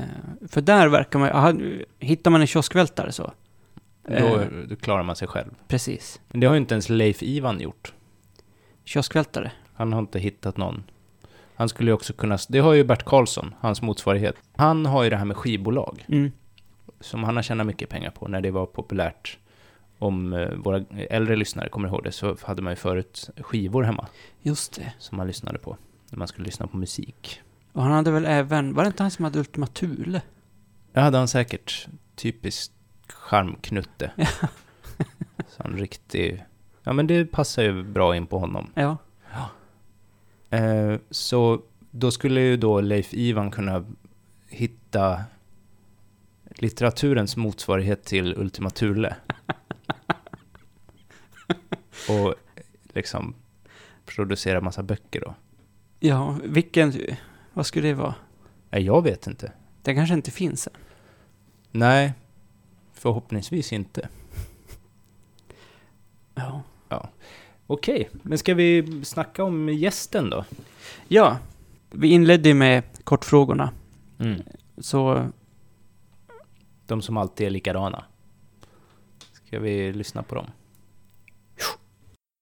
[0.49, 1.53] för där verkar man aha,
[1.99, 3.33] hittar man en kioskvältare så.
[4.09, 5.51] Då, Eh, då klarar man sig själv.
[5.69, 6.21] precis.
[6.29, 7.93] Men det har ju inte ens Leif Ivan gjort.
[8.85, 9.53] Kioskvältare.
[9.75, 10.85] Han har inte hittat någon.
[11.57, 12.39] Han skulle ju också kunna...
[12.49, 14.37] Det har ju Bert Karlsson, hans motsvarighet.
[14.57, 16.33] Han har ju det här med skivbolag, Mm.
[17.05, 19.39] Som han har tjänat mycket pengar på när det var populärt.
[19.99, 24.07] Om eh, våra äldre lyssnare kommer ihåg det, så hade man ju förut skivor hemma,
[24.43, 24.93] Just det.
[24.99, 25.77] som man lyssnade på.
[26.11, 27.41] När man skulle lyssna på musik.
[27.73, 30.23] Och han hade väl även, var det inte han som hade Ultima Thule?
[30.93, 31.87] Det hade han säkert.
[32.15, 32.73] Typiskt
[33.09, 34.11] charmknutte.
[35.49, 36.45] Så en riktig...
[36.83, 38.71] Ja, men det passar ju bra in på honom.
[38.75, 38.97] Ja.
[40.51, 43.85] Eh, så då skulle ju då Leif Ivan kunna
[44.49, 45.23] hitta
[46.55, 49.17] litteraturens motsvarighet till Ultima Thule.
[52.09, 52.35] Och
[52.93, 53.35] liksom
[54.07, 55.35] producera massa böcker då.
[56.01, 56.93] Ja, vilken,
[57.53, 58.15] vad skulle det vara?
[58.71, 59.53] Nej, jag vet inte.
[59.83, 60.73] Det kanske inte finns än.
[61.71, 62.13] Nej,
[62.93, 64.09] förhoppningsvis inte.
[66.35, 66.63] Ja.
[67.67, 70.45] Okej, men ska vi snacka om gästen då?
[71.09, 71.39] Ja,
[71.91, 73.71] vi inledde ju med kortfrågorna.
[74.19, 74.43] Mm.
[74.79, 75.29] Så
[76.87, 78.05] De som alltid är likadana.
[79.33, 80.51] Ska vi lyssna på dem?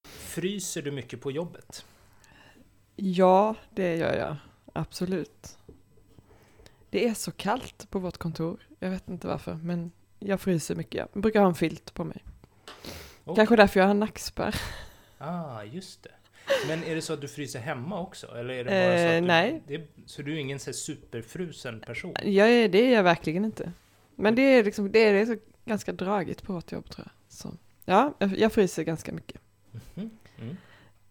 [0.05, 1.87] Fryser du mycket på jobbet?
[2.97, 4.37] Ja, det gör jag.
[4.73, 5.59] Absolut.
[6.91, 8.61] Det är så kallt på vårt kontor.
[8.79, 11.09] Jag vet inte varför, men jag fryser mycket.
[11.13, 12.25] Jag brukar ha en filt på mig.
[13.37, 14.55] Kanske därför jag har nackspärr.
[15.19, 16.11] Ah, just det.
[16.69, 18.27] Men är det så att du fryser hemma också?
[18.37, 19.63] Eller är det bara så Eh, att du, nej.
[19.67, 22.15] Det, så du är ingen så superfrusen person?
[22.23, 23.73] Jag är, det är jag verkligen inte.
[24.17, 27.13] Men det är, liksom, det är, så ganska dragigt på vårt jobb tror jag.
[27.39, 29.41] Så, ja, jag, fryser ganska mycket.
[29.95, 30.57] Mhm, mm.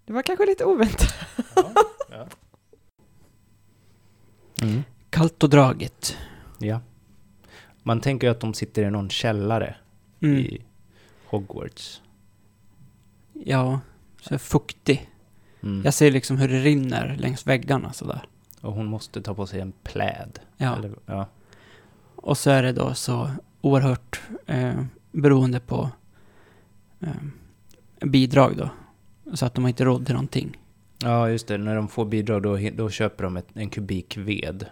[0.05, 1.13] Det var kanske lite oväntat.
[1.55, 1.73] Ja,
[2.11, 2.27] ja.
[4.61, 4.83] Mm.
[5.09, 6.17] kallt och draget.
[6.59, 6.81] ja.
[7.83, 9.75] Man tänker ju att de sitter i någon källare
[10.21, 10.37] Mm.
[10.37, 10.61] i
[11.25, 12.01] Hogwarts.
[13.33, 13.79] Ja,
[14.21, 15.09] så fuktig.
[15.63, 15.81] Mm.
[15.85, 18.21] Jag ser liksom hur det rinner längs väggarna sådär.
[18.61, 20.39] Och hon måste ta på sig en pläd.
[20.57, 20.75] Ja.
[20.77, 21.27] Eller, ja.
[22.21, 23.29] Och så är det då så
[23.61, 25.89] oerhört eh, beroende på
[26.99, 27.09] eh,
[28.05, 28.69] bidrag då.
[29.35, 30.57] Så att de har inte råd till någonting.
[30.99, 31.57] Ja, just det.
[31.57, 34.65] När de får bidrag då, då köper de ett, en kubik ved.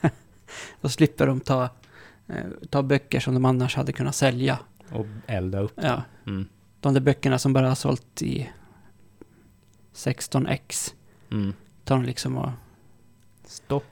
[0.80, 1.68] Då slipper de ta,
[2.28, 4.58] eh, ta böcker som de annars hade kunnat sälja.
[4.92, 5.72] Och elda upp.
[5.82, 6.46] Ja, Mm.
[6.80, 8.50] de där böckerna som bara har sålt i
[9.94, 10.94] 16x.
[11.30, 11.52] Mm.
[11.84, 12.50] Tar de liksom och...
[13.44, 13.84] Stopp.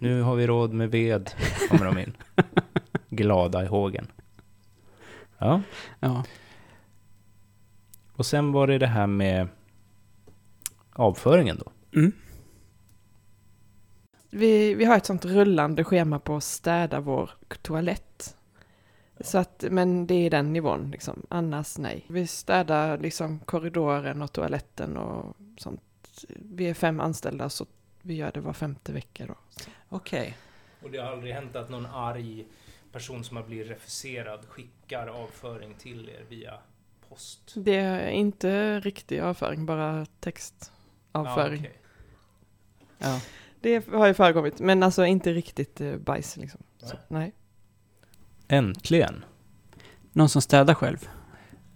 [0.00, 1.30] Nu har vi råd med ved.
[1.68, 2.16] Kommer de in.
[3.08, 4.06] Glada i hågen.
[5.38, 5.62] Ja.
[6.00, 6.24] Ja,
[8.16, 9.48] Och sen var det det här med
[10.92, 11.98] avföringen då.
[11.98, 12.12] mm.
[14.30, 17.30] Vi, vi har ett sånt rullande schema på att städa vår
[17.62, 18.36] toalett.
[19.20, 22.04] Så att, men det är den nivån liksom, annars nej.
[22.08, 25.80] Vi städar liksom korridoren och toaletten och sånt.
[26.38, 27.66] Vi är fem anställda så
[28.02, 29.34] vi gör det var femte vecka då.
[29.88, 30.36] Okej.
[30.82, 32.46] Och det har aldrig hänt att någon arg
[32.92, 36.54] person som har blivit refuserad skickar avföring till er via
[37.08, 37.52] post?
[37.56, 41.68] Det är inte riktig avföring, bara textavföring.
[42.98, 43.20] Ja.
[43.60, 46.60] Det har ju förekommit, men alltså inte riktigt eh, bajs liksom.
[46.78, 47.32] Så, nej.
[48.48, 49.24] Äntligen!
[50.12, 51.08] Någon som städar själv.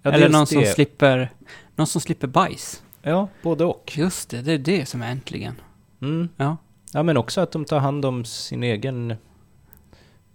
[0.03, 0.67] Ja, Eller någon som det.
[0.67, 1.33] slipper...
[1.77, 2.83] Någon som slipper bajs.
[3.03, 3.93] Ja, både och.
[3.97, 5.61] Just det, det är det som är äntligen.
[6.05, 6.29] Mm.
[6.37, 6.57] Ja.
[6.93, 9.11] Ja, men också att de tar hand om sin egen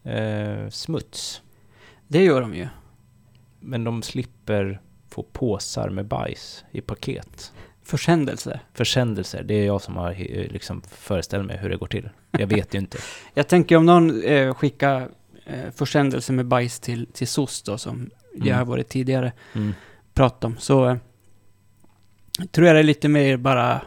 [0.04, 1.42] eh, smuts.
[2.08, 2.68] Det gör de ju.
[3.60, 7.54] Men de slipper få påsar med bajs i paket.
[7.84, 8.60] Försändelse.
[8.74, 12.10] Försändelser, det är jag som har eh, liksom föreställt mig hur det går till.
[12.32, 12.98] Jag vet ju inte.
[13.34, 15.10] Jag tänker om någon eh, skickar
[15.46, 19.74] eh, försändelse med bajs till, till SOS då, som jag har varit tidigare Mm.
[20.14, 20.98] pratat om, så eh,
[22.52, 23.82] tror jag det är lite mer bara...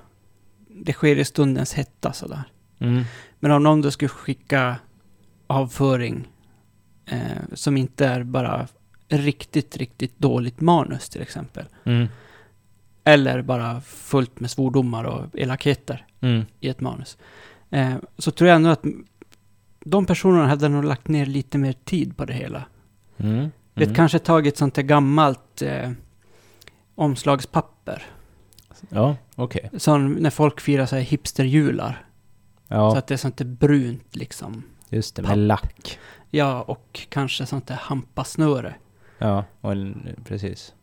[0.74, 2.42] Det sker i stundens hetta sådär.
[2.78, 3.02] Mm.
[3.40, 4.76] Men om någon då skulle skicka
[5.46, 6.28] avföring
[7.06, 7.20] eh,
[7.54, 8.68] som inte är bara
[9.08, 11.64] riktigt, riktigt dåligt manus till exempel.
[11.84, 12.06] Mm.
[13.04, 16.44] Eller bara fullt med svordomar och elakheter Mm.
[16.60, 17.18] i ett manus.
[17.70, 18.84] Eh, så tror jag ändå att
[19.84, 22.64] de personerna hade nog lagt ner lite mer tid på det hela.
[23.16, 23.50] Mm.
[23.74, 23.94] Vet, Mm.
[23.94, 25.90] kanske tagit sånt där gammalt eh,
[26.94, 28.02] omslagspapper.
[28.88, 29.70] Ja, okej.
[29.78, 32.06] Som när folk firar så här hipsterjular.
[32.68, 34.62] Så Ja, att det är sånt där brunt liksom.
[34.88, 35.22] just det.
[35.22, 35.28] papp.
[35.28, 35.98] Med lack.
[36.30, 38.74] Ja, och kanske sånt där hampasnöre.
[39.18, 39.72] Ja, och
[40.24, 40.74] precis.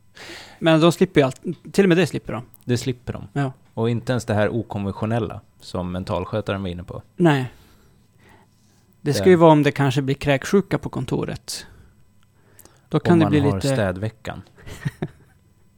[0.60, 1.42] Men de slipper ju allt.
[1.72, 2.44] Till och med det slipper de.
[2.66, 3.28] Det slipper de.
[3.34, 3.52] Ja.
[3.74, 7.02] Och inte ens det här okonventionella som mentalskötaren var inne på.
[7.16, 7.52] Nej.
[9.02, 11.66] Det ska ju vara om det kanske blir kräksjuka på kontoret.
[12.90, 13.68] Då kan Om det man bli har lite...
[13.68, 14.42] städveckan.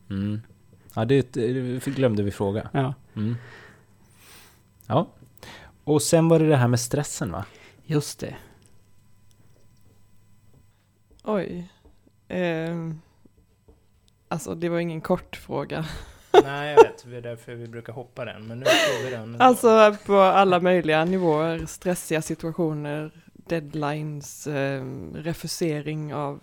[0.10, 0.42] Mm.
[0.96, 2.70] Ja, det, det glömde vi fråga.
[2.74, 3.36] Ja, Mm.
[4.88, 5.08] Ja.
[5.84, 7.46] Och sen var det det här med stressen va?
[7.86, 8.36] just det.
[11.24, 11.72] Oj.
[12.28, 13.02] Ehm,
[14.28, 15.86] alltså det var ingen kort fråga.
[16.44, 17.06] Nej, jag vet.
[17.10, 18.48] Det är därför vi brukar hoppa den.
[18.48, 19.42] Men nu får vi den.
[19.42, 26.40] Alltså på alla möjliga nivåer, stressiga situationer, deadlines, eh, refusering av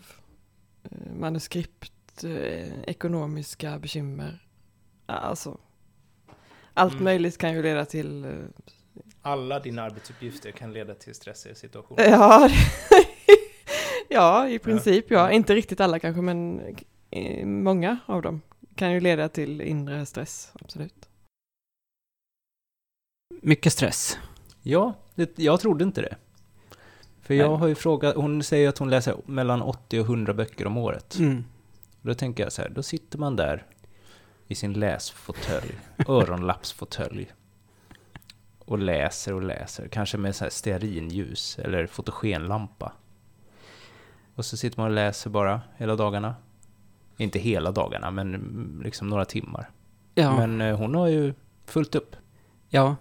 [0.84, 1.92] eh, manuskript,
[2.24, 4.44] eh, ekonomiska bekymmer.
[5.07, 5.59] Alltså,
[6.74, 7.04] allt Mm.
[7.04, 8.24] möjligt kan ju leda till...
[8.24, 8.31] Eh,
[9.22, 12.04] Alla dina arbetsuppgifter kan leda till stressiga situationer.
[12.11, 12.50] ja,
[14.09, 15.16] ja, i princip ja.
[15.18, 15.31] Ja.
[15.31, 16.61] Inte riktigt alla kanske, men
[17.11, 18.40] eh, många av dem
[18.74, 21.09] kan ju leda till inre stress, absolut.
[23.42, 24.18] Mycket stress.
[24.62, 26.16] Ja, det, jag trodde inte det.
[27.22, 27.38] För Nej.
[27.38, 30.76] jag har ju frågat, hon säger att hon läser mellan 80 och 100 böcker om
[30.76, 31.18] året.
[31.18, 31.44] Mm.
[32.09, 33.66] Då tänker jag så här, då sitter man där
[34.47, 35.75] i sin läsfåtölj,
[36.09, 37.33] öronlappsfåtölj.
[38.59, 42.92] Och läser och läser, kanske med så här stearinljus eller fotogenlampa.
[44.35, 46.35] Och så sitter man och läser bara hela dagarna.
[47.16, 49.71] Inte hela dagarna, men liksom några timmar.
[50.14, 50.37] Ja.
[50.37, 52.16] Men eh, hon har ju fullt upp.
[52.68, 52.97] ja.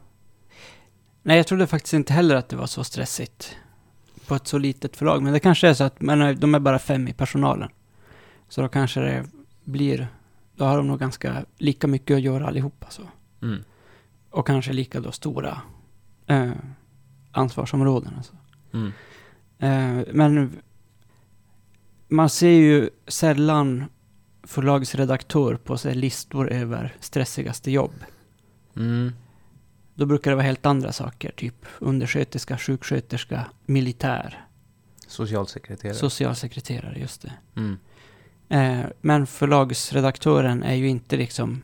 [1.22, 3.56] Nej, jag trodde faktiskt inte heller att det var så stressigt
[4.28, 5.24] på ett så litet förlag.
[5.24, 7.70] Men det kanske är så att men, de är bara fem i personalen.
[8.50, 9.26] Så då kanske det
[9.64, 10.08] blir...
[10.56, 12.88] Då har de nog ganska lika mycket att göra allihopa.
[12.90, 13.02] Så.
[13.42, 13.64] Mm.
[14.30, 15.62] Och kanske lika då stora
[16.28, 16.52] eh,
[17.32, 18.14] ansvarsområden.
[18.18, 18.34] Alltså.
[18.74, 18.92] Mm.
[19.60, 20.58] Eh, men
[22.08, 23.86] man ser ju sällan
[24.44, 27.94] förlagsredaktör på sig listor över stressigaste jobb.
[28.76, 29.12] Mm.
[29.96, 34.46] Då brukar det vara helt andra saker, typ undersköterska, sjuksköterska, militär,
[35.08, 35.96] Socialsekreterare.
[35.96, 37.34] socialsekreterare, just det.
[37.56, 37.78] mm.
[38.50, 41.62] Eh, men förlagsredaktören är ju inte liksom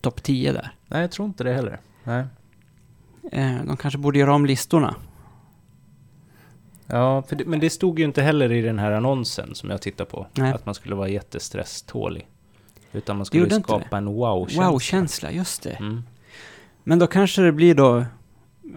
[0.00, 0.70] topp 10 där.
[0.86, 1.80] Nej, jag tror inte det heller.
[2.04, 2.24] Nej.
[3.32, 4.94] Eh, de kanske borde göra om listorna.
[6.86, 10.04] Ja, det, men det stod ju inte heller i den här annonsen som jag tittar
[10.04, 10.26] på.
[10.34, 10.52] Nej.
[10.52, 12.28] Att man skulle vara jättestresstålig.
[12.92, 14.70] Utan man skulle skapa en wow-känsla.
[14.70, 15.70] Wow-känsla, just det.
[15.70, 16.02] Mm.
[16.84, 18.04] Men då kanske det blir då,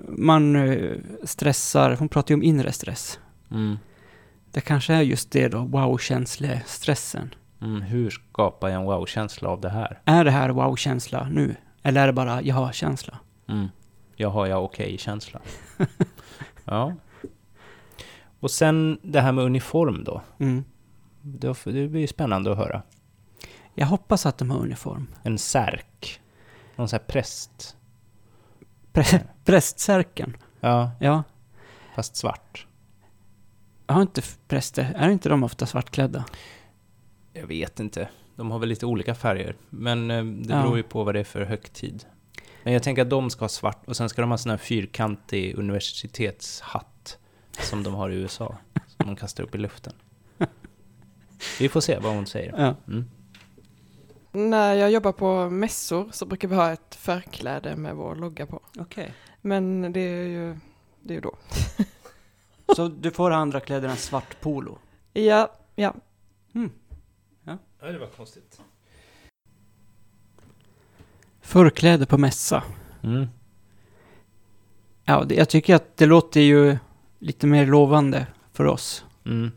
[0.08, 3.20] man eh, stressar, hon pratar ju om inre stress.
[3.52, 3.78] Mm.
[4.58, 7.34] Det kanske är just det då, wow-känsle-stressen.
[7.62, 7.82] Mm.
[7.82, 10.02] Hur skapar jag en wow-känsla av det här?
[10.06, 11.56] Är det här wow-känsla nu?
[11.84, 13.20] Eller är det bara jaha-känsla?
[13.48, 13.68] Mm.
[14.16, 15.42] Jag har jag okej-känsla.
[16.66, 16.94] ja.
[18.40, 20.22] Och sen det här med uniform då.
[20.40, 20.64] Mm.
[21.22, 22.82] Det, det blir ju spännande att höra.
[23.76, 25.08] Jag hoppas att de har uniform.
[25.24, 26.22] En särk.
[26.76, 27.78] Någon sån här präst.
[28.94, 30.38] Pre- prästsärken.
[30.60, 31.24] Ja, Ja.
[31.96, 32.67] fast svart.
[33.88, 36.26] Har inte präster, är inte de ofta svartklädda?
[37.34, 38.10] Jag vet inte.
[38.36, 39.56] De har väl lite olika färger.
[39.70, 40.62] Men eh, det Ja.
[40.62, 42.06] beror ju på vad det är för högtid.
[42.64, 44.58] Men jag tänker att de ska ha svart och sen ska de ha sån här
[44.58, 47.18] fyrkantig universitetshatt.
[47.60, 48.58] Som de har i USA.
[48.88, 49.94] Som de kastar upp i luften.
[51.60, 52.54] Vi får se vad hon säger.
[52.58, 52.76] Ja.
[52.94, 53.06] Mm.
[54.32, 58.62] När jag jobbar på mässor så brukar vi ha ett förkläde med vår logga på.
[58.80, 59.14] Okej.
[59.42, 60.58] Men det är ju,
[61.02, 61.36] det är ju då.
[62.76, 64.78] Så du får andra kläder än svart polo?
[65.14, 65.94] Ja, ja.
[67.82, 68.62] Ja, det var konstigt.
[71.42, 72.64] Förkläde på mässa.
[73.04, 73.28] Mm.
[75.04, 76.78] Ja, det, jag tycker att det låter ju
[77.20, 79.52] lite mer lovande för oss Mm.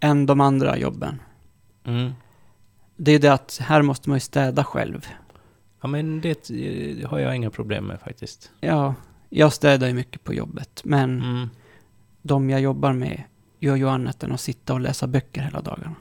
[0.00, 1.22] än de andra jobben.
[1.84, 2.12] Mm.
[2.96, 5.06] Det är det att här måste man ju städa själv.
[5.80, 8.50] Ja, men det eh, har jag inga problem med faktiskt.
[8.60, 8.94] Ja,
[9.28, 11.48] jag städar ju mycket på jobbet, men Mm.
[12.26, 13.22] De jag jobbar med
[13.60, 15.94] gör ju annat än att sitta och läsa böcker hela dagarna.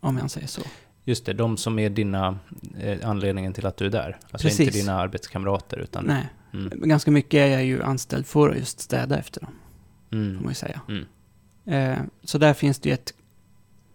[0.00, 0.62] Om jag säger så.
[1.04, 2.38] Just det, de som är dina,
[2.78, 4.18] eh, anledningen till att du är där.
[4.30, 4.60] Alltså Precis.
[4.60, 6.04] inte dina arbetskamrater utan...
[6.04, 6.88] Nej, Mm.
[6.88, 9.50] ganska mycket är jag ju anställd för att just städa efter dem,
[10.10, 10.48] får man Mm.
[10.48, 10.80] ju säga.
[10.88, 11.04] Mm.
[11.64, 13.14] Eh, så där finns det ju ett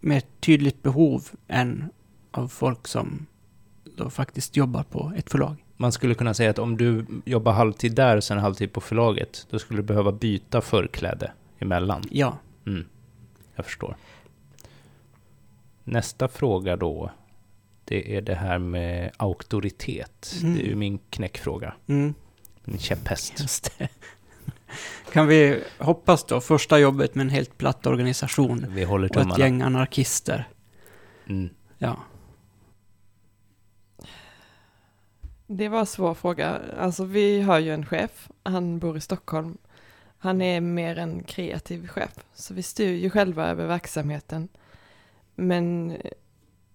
[0.00, 1.90] mer tydligt behov än
[2.30, 3.26] av folk som
[3.96, 5.64] då faktiskt jobbar på ett förlag.
[5.76, 9.46] Man skulle kunna säga att om du jobbar halvtid där och sen halvtid på förlaget,
[9.50, 12.02] då skulle du behöva byta förkläde emellan.
[12.10, 12.84] Ja, Mm.
[13.56, 13.96] Jag förstår.
[15.84, 17.10] Nästa fråga då,
[17.84, 20.34] det är det här med auktoritet.
[20.42, 20.54] Mm.
[20.54, 22.14] Det är ju min knäckfråga, mm,
[22.64, 23.72] min käpphäst.
[25.12, 29.22] Kan vi hoppas då, första jobbet med en helt platt organisation Vi håller och ett
[29.22, 29.44] tummarna.
[29.44, 30.48] gäng anarkister.
[31.26, 31.48] Mm.
[31.78, 31.96] Ja,
[35.46, 36.60] Det var en svår fråga.
[36.78, 39.58] Alltså vi har ju en chef, han bor i Stockholm.
[40.18, 44.48] Han är mer en kreativ chef, så vi styr ju själva över verksamheten.
[45.34, 45.96] Men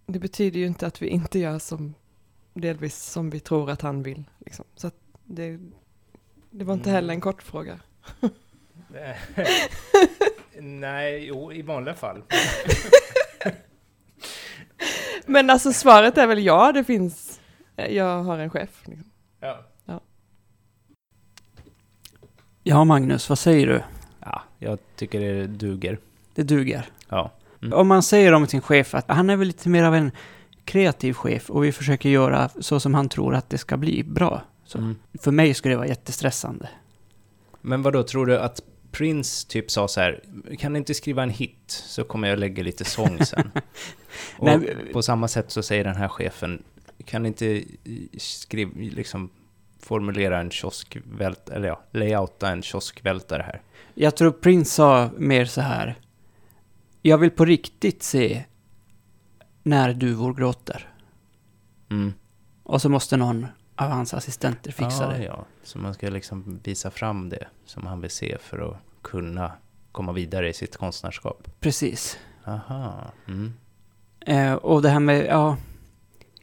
[0.05, 1.93] det betyder ju inte att vi inte gör som
[2.53, 4.23] delvis som vi tror att han vill.
[4.39, 4.65] Liksom.
[4.75, 4.91] Så
[5.23, 5.59] det,
[6.49, 6.95] det var inte Mm.
[6.95, 7.79] heller en kort fråga.
[10.59, 12.23] Nej, jo, i vanliga fall.
[15.25, 17.30] Men alltså svaret är väl ja, det finns,
[17.75, 18.83] jag har en chef.
[18.85, 19.11] Liksom.
[19.39, 19.59] Ja.
[22.63, 23.81] ja Magnus, vad säger du?
[24.19, 25.99] ja, jag tycker det duger.
[26.35, 26.89] Det duger.
[27.09, 27.31] Ja.
[27.61, 27.73] Mm.
[27.73, 30.11] Om man säger om sin chef att han är väl lite mer av en
[30.65, 34.41] kreativ chef och vi försöker göra så som han tror att det ska bli bra.
[34.65, 34.95] Så Mm.
[35.21, 36.69] För mig skulle det vara jättestressande.
[37.61, 40.23] Men vad då tror du att Prince typ sa så här,
[40.57, 43.51] kan du inte skriva en hit så kommer jag lägga lite sång sen.
[44.37, 46.63] och Nej, på samma sätt så säger den här chefen,
[47.05, 47.63] kan inte
[48.17, 49.29] skriva, liksom
[49.79, 53.61] formulera en kioskvält, eller ja, layouta en kioskvältare här.
[53.93, 55.99] Jag tror Prince sa mer så här.
[57.01, 58.43] Jag vill på riktigt se
[59.63, 60.89] när duvor gråter.
[61.89, 62.13] Mm.
[62.63, 65.23] Och så måste någon av hans assistenter fixa ja, det.
[65.23, 69.51] Ja, så man ska liksom visa fram det som han vill se för att kunna
[69.91, 71.47] komma vidare i sitt konstnärskap.
[71.59, 72.19] Precis.
[72.45, 73.11] Aha.
[73.27, 73.53] Mm.
[74.19, 75.57] Eh, och det här med, ja,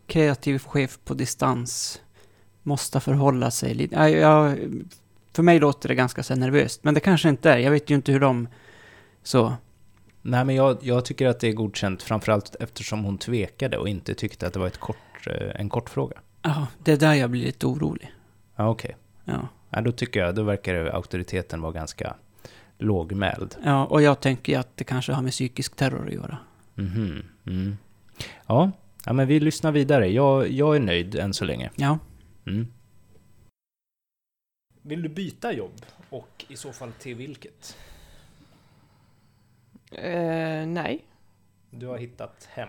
[0.08, 2.00] kreativ chef på distans.
[2.62, 3.94] Måste förhålla sig lite.
[3.96, 4.54] Ja, ja,
[5.32, 6.84] för mig låter det ganska så nervöst.
[6.84, 7.58] Men det kanske inte är.
[7.58, 8.48] Jag vet ju inte hur de...
[9.22, 9.54] Så.
[10.22, 14.14] Nej, men jag, jag tycker att det är godkänt, framförallt eftersom hon tvekade och inte
[14.14, 16.16] tyckte att det var ett kort, eh, en kort fråga.
[16.42, 18.12] Ja, det är där jag blir lite orolig.
[18.56, 18.96] Ja, okej.
[19.24, 19.48] Ja.
[19.70, 22.14] Ja, då tycker jag, då verkar det, auktoriteten vara ganska
[22.78, 23.56] lågmäld.
[23.64, 26.38] ja, och jag tänker att det kanske har med psykisk terror att göra.
[26.74, 27.22] Mhm.
[27.46, 27.78] Mm.
[28.46, 28.70] Ja.
[29.08, 30.08] Ja, men vi lyssnar vidare.
[30.08, 31.70] Jag, jag är nöjd än så länge.
[31.76, 31.98] Ja.
[32.46, 32.66] Mm.
[34.82, 35.86] Vill du byta jobb?
[36.10, 37.76] Och i så fall till vilket?
[39.92, 41.04] Eh, nej,
[41.70, 42.68] Du har hittat hem.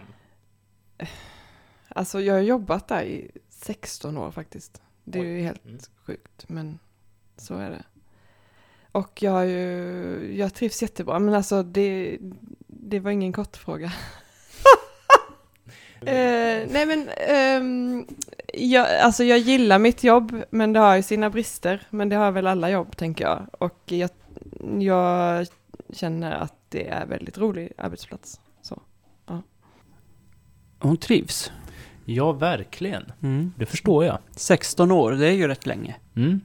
[1.87, 4.81] alltså jag har jobbat där i 16 år faktiskt.
[5.03, 5.27] Det är Oj.
[5.29, 5.79] ju helt Mm.
[6.05, 6.79] sjukt, men
[7.37, 7.83] så är det.
[8.91, 12.17] Och jag, har ju, jag trivs jättebra, men alltså det,
[12.67, 13.93] det var ingen kort fråga.
[16.01, 18.07] eh, nej men, ehm,
[18.53, 21.81] jag, alltså jag gillar mitt jobb, men det har ju sina brister.
[21.89, 23.47] Men det har väl alla jobb, tänker jag.
[23.51, 24.09] Och jag,
[24.79, 25.47] jag
[25.93, 28.39] känner att det är väldigt rolig arbetsplats.
[28.61, 28.81] Så.
[30.79, 31.51] Hon trivs.
[32.05, 33.11] Ja, verkligen.
[33.21, 33.53] Mm.
[33.57, 34.17] Det förstår jag.
[34.31, 35.95] 16 år, det är ju rätt länge.
[36.15, 36.41] Mm.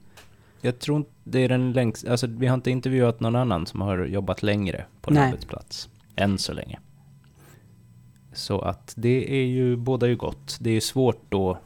[0.61, 3.81] Jag tror inte det är den längst, alltså vi har inte intervjuat någon annan som
[3.81, 5.23] har jobbat längre på en Nej.
[5.23, 5.89] arbetsplats.
[6.15, 6.79] Än så länge.
[8.35, 10.57] Så att det är ju, båda ju gott.
[10.59, 11.57] Det är ju svårt då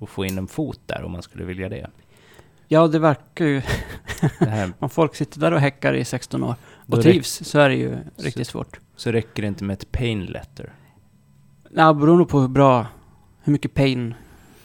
[0.00, 1.90] att få in en fot där om man skulle vilja det.
[2.68, 3.60] Ja, det verkar ju...
[4.38, 6.54] det Om folk sitter där och häckar i 16 år
[6.86, 8.80] och trivs så är det ju riktigt svårt.
[8.96, 10.72] så räcker det inte med ett pain letter.
[11.74, 12.86] Ja, beroende på hur bra,
[13.42, 14.14] hur mycket pain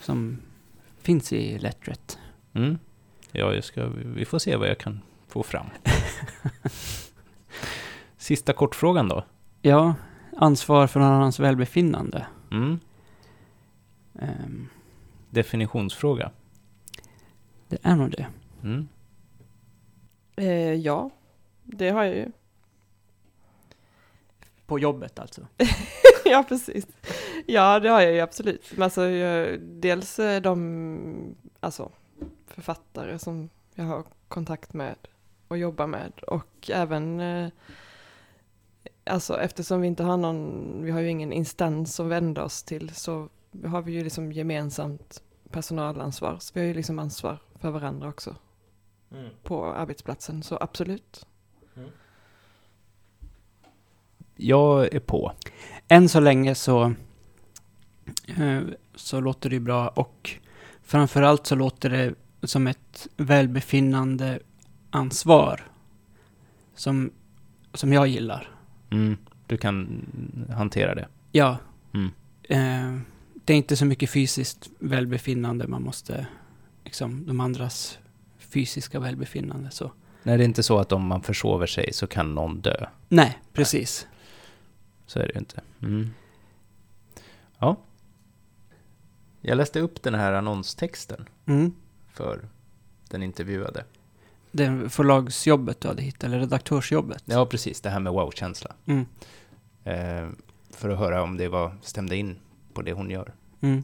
[0.00, 0.38] som
[1.02, 2.18] finns i lettret.
[2.52, 2.78] Mm.
[3.32, 5.66] Ja, jag ska, vi får se vad jag kan få fram.
[8.16, 9.24] Sista kortfrågan då.
[9.62, 9.94] Ja,
[10.36, 12.26] ansvar för någon annans välbefinnande.
[12.50, 12.80] Mm.
[14.18, 14.68] Ehm,
[15.30, 16.30] Definitionsfråga.
[17.68, 18.26] det är nog det.
[18.62, 18.88] Mm.
[20.36, 21.10] Eh, ja,
[21.62, 22.32] det har jag ju.
[24.66, 25.46] På jobbet alltså?
[26.24, 26.86] ja, precis.
[27.46, 28.72] Ja, det har jag ju absolut.
[28.72, 31.90] Men alltså, jag, dels eh, de alltså,
[32.46, 34.94] författare som jag har kontakt med
[35.48, 37.48] och jobbar med och även eh,
[39.04, 42.90] alltså eftersom vi inte har någon, vi har ju ingen instans att vända oss till
[42.94, 43.28] så
[43.64, 46.36] har vi ju liksom gemensamt personalansvar.
[46.40, 48.36] Så vi har ju liksom ansvar för varandra också
[49.42, 50.42] på arbetsplatsen.
[50.42, 51.26] Så absolut.
[54.36, 55.32] Jag är på.
[55.88, 56.94] Än så länge så,
[58.36, 58.60] eh,
[58.94, 60.30] så låter det ju bra och
[60.82, 62.14] framförallt så låter det
[62.46, 64.40] som ett välbefinnande
[64.90, 65.70] ansvar
[66.74, 67.12] som,
[67.74, 68.61] som jag gillar.
[68.92, 69.16] Mm.
[69.46, 70.06] Du kan
[70.56, 71.08] hantera det.
[71.32, 71.56] Ja.
[71.94, 72.10] Mm.
[72.42, 73.00] Eh,
[73.44, 76.26] det är inte så mycket fysiskt välbefinnande man måste,
[76.84, 77.98] liksom de andras
[78.38, 79.92] fysiska välbefinnande så.
[80.22, 82.86] Nej, det är inte så att om man försover sig så kan någon dö.
[83.08, 84.06] Nej, precis.
[85.06, 85.60] Så är det ju inte.
[85.82, 86.10] Mm.
[87.58, 87.76] Ja.
[89.40, 91.74] Jag läste upp den här annonstexten Mm.
[92.12, 92.40] för
[93.08, 93.84] den intervjuade.
[94.52, 97.22] Det förlagsjobbet du hade hittat, eller redaktörsjobbet.
[97.24, 97.80] Ja, precis.
[97.80, 98.74] Det här med wow-känsla.
[98.86, 99.06] Mm.
[99.84, 100.30] Eh,
[100.70, 102.38] för att höra om det var, stämde in
[102.72, 103.32] på det hon gör.
[103.60, 103.82] Mm.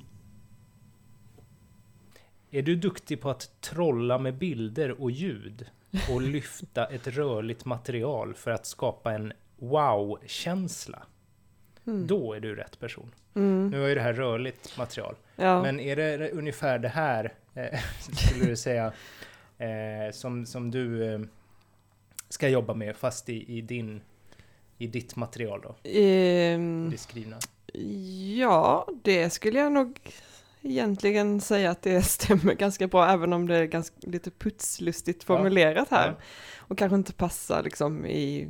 [2.50, 5.66] Är du duktig på att trolla med bilder och ljud
[6.10, 11.02] och lyfta ett rörligt material för att skapa en wow-känsla?
[11.86, 12.06] Mm.
[12.06, 13.14] Då är du rätt person.
[13.34, 13.70] Mm.
[13.70, 15.14] Nu är det här rörligt material.
[15.36, 15.62] Ja.
[15.62, 18.92] Men är det ungefär det här, eh, skulle du säga,
[19.58, 21.20] eh, som, som du eh,
[22.28, 24.00] ska jobba med, fast i, i, din,
[24.78, 25.74] i ditt material då?
[25.90, 27.36] Ehm, Det skrivna.
[28.36, 30.00] Ja, det skulle jag nog
[30.62, 35.88] egentligen säga att det stämmer ganska bra, även om det är ganska lite putslustigt formulerat
[35.88, 36.08] här.
[36.08, 36.14] ja.
[36.56, 38.48] Och kanske inte passar liksom i,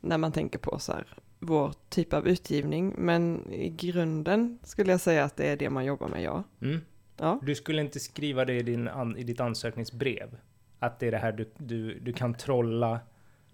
[0.00, 1.06] när man tänker på så här,
[1.38, 2.94] vår typ av utgivning.
[2.98, 6.44] Men i grunden skulle jag säga att det är det man jobbar med, ja.
[6.62, 6.80] Mm.
[7.18, 10.38] Ja, Du skulle inte skriva det i, din i ditt ansökningsbrev?
[10.78, 13.00] Att det är det här du, du, du kan trolla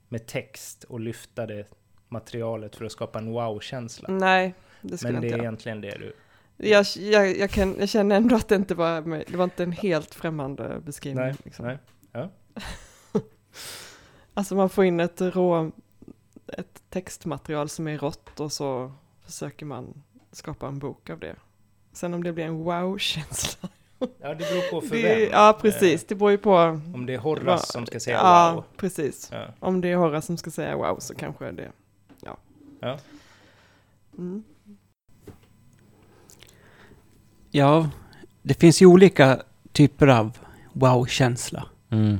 [0.08, 1.66] med text och lyfta det
[2.08, 4.08] materialet för att skapa en wow-känsla?
[4.08, 5.72] nej, det skulle Men det jag är inte göra.
[5.72, 6.12] egentligen det du...
[6.56, 9.00] Jag, jag, jag, kan, jag känner ändå att det inte var,
[9.30, 11.24] det var inte en helt främmande beskrivning.
[11.24, 11.66] Nej, liksom.
[11.66, 12.28] nej.
[14.34, 15.70] Alltså man får in ett rå,
[16.46, 18.92] ett textmaterial som är rått och så
[19.24, 20.02] försöker man
[20.32, 21.36] skapa en bok av det.
[21.94, 23.68] Sen om det blir en wow-känsla.
[23.98, 25.28] Ja, det beror på för Det, vem.
[25.32, 26.04] ja, precis.
[26.06, 26.58] Det beror ju på.
[26.58, 28.64] Eh, Om det är Horace vad- som ska säga ja, wow.
[28.76, 29.28] precis.
[29.32, 29.46] Ja.
[29.60, 31.70] Om det är Horace som ska säga wow så kanske det,
[32.20, 32.36] ja.
[32.80, 32.98] Ja.
[34.18, 34.44] Mm.
[37.50, 37.90] Ja,
[38.42, 39.42] det finns ju olika
[39.72, 40.38] typer av
[40.72, 41.66] wow-känsla.
[41.90, 42.18] Mm.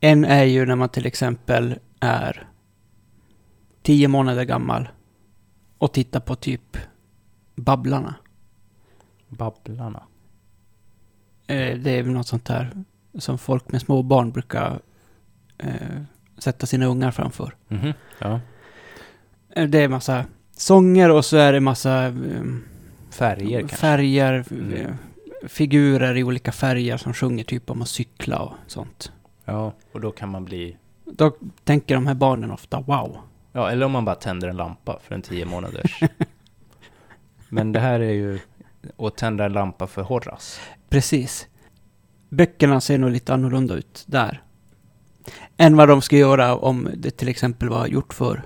[0.00, 2.48] En är ju när man till exempel är
[3.82, 4.88] tio månader gammal
[5.78, 6.76] och tittar på typ
[7.54, 8.14] Babblarna.
[9.36, 10.02] Babblarna.
[11.46, 12.70] Eh, det är väl något sånt där
[13.18, 14.80] som folk med små barn brukar
[15.58, 16.02] eh,
[16.38, 17.54] sätta sina ungar framför.
[17.68, 17.92] Mhm.
[18.18, 18.40] Ja.
[19.50, 22.12] Eh, Det är massa sånger och så är det massa eh,
[23.10, 23.76] Färger kanske.
[23.76, 24.72] färger, Mm.
[24.72, 24.90] eh,
[25.48, 29.12] figurer i olika färger som sjunger typ om att cykla och sånt.
[29.44, 30.76] Ja, och då kan man bli...
[31.04, 33.16] Då tänker de här barnen ofta wow.
[33.52, 36.00] Ja, eller om man bara tänder en lampa för en tio månaders.
[37.48, 38.38] Men det här är ju
[38.98, 40.60] att tända en lampa för Horace.
[40.88, 41.46] Precis.
[42.28, 44.42] Böckerna ser nog lite annorlunda ut där.
[45.56, 48.42] än vad de ska göra om det till exempel var gjort för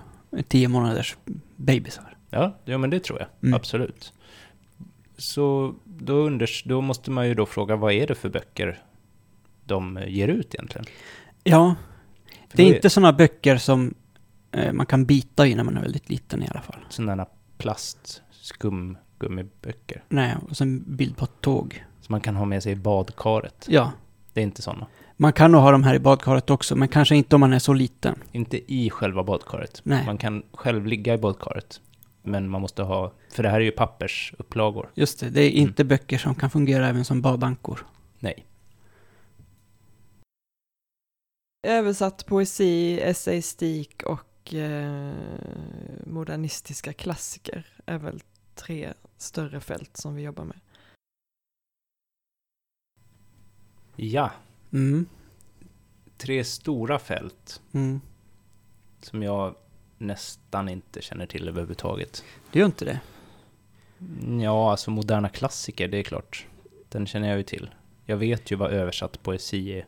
[0.48, 1.16] tio månaders
[1.56, 2.16] bebisar.
[2.30, 3.28] Ja, ja men det tror jag.
[3.42, 3.54] Mm.
[3.54, 4.12] Absolut.
[5.16, 8.82] Så då, unders, då måste man ju då fråga vad är det för böcker
[9.64, 10.86] de ger ut egentligen?
[11.44, 11.74] Ja,
[12.48, 13.94] För det är inte sådana böcker som
[14.52, 16.80] eh, man kan bita i när man är väldigt liten i alla fall.
[16.88, 17.26] sådana
[17.58, 18.22] plast
[19.24, 21.84] skumgummiböcker Nej, och sen bild på ett tåg.
[22.00, 23.66] som man kan ha med sig i badkaret.
[23.68, 23.92] Ja,
[24.32, 24.86] Det är inte sådana.
[25.16, 27.58] man kan nog ha de här i badkaret också, men kanske inte om man är
[27.58, 28.14] så liten.
[28.32, 29.80] Inte i själva badkaret.
[29.84, 30.06] Nej.
[30.06, 31.80] Man kan själv ligga i badkaret.
[32.22, 34.90] Men man måste ha, för det här är ju pappersupplagor.
[34.94, 37.86] Just det, det är inte böcker som kan fungera även som badankor.
[38.18, 38.46] Nej.
[41.66, 45.12] Översatt poesi, essayistik och eh,
[46.06, 48.20] modernistiska klassiker är väl
[48.54, 48.92] tre
[49.22, 50.56] större fält som vi jobbar med.
[53.96, 54.30] Ja,
[54.72, 55.06] Mm.
[56.16, 58.00] tre stora fält Mm.
[59.00, 59.54] som jag
[59.98, 62.24] nästan inte känner till överhuvudtaget.
[62.52, 63.00] Det gör inte det.
[64.42, 66.46] Ja, alltså moderna klassiker, det är klart.
[66.88, 67.70] Den känner jag ju till.
[68.06, 69.86] Jag vet ju vad översatt poesi är.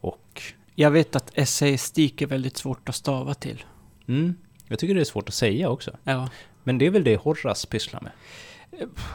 [0.00, 0.42] Och
[0.74, 3.64] Jag vet att essayistik är väldigt svårt att stava till.
[4.08, 4.34] mm,
[4.68, 5.96] jag tycker det är svårt att säga också.
[6.04, 6.28] Ja.
[6.64, 8.12] Men det är väl det Horace pysslar med.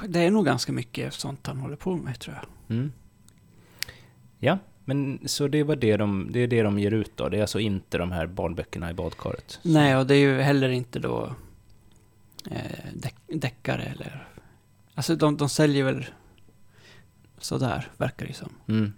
[0.07, 2.75] Det är nog ganska mycket sånt han håller på med, tror jag.
[2.77, 2.91] Mm.
[4.39, 7.29] Ja, men så det var det de, det är det de ger ut då.
[7.29, 9.59] Det är alltså inte de här barnböckerna i badkaret.
[9.63, 11.35] Nej, och det är ju heller inte då
[12.51, 14.27] eh, deck- deckare eller...
[14.95, 16.05] Alltså de, de säljer väl
[17.37, 18.49] sådär, verkar det som.
[18.67, 18.93] Mm.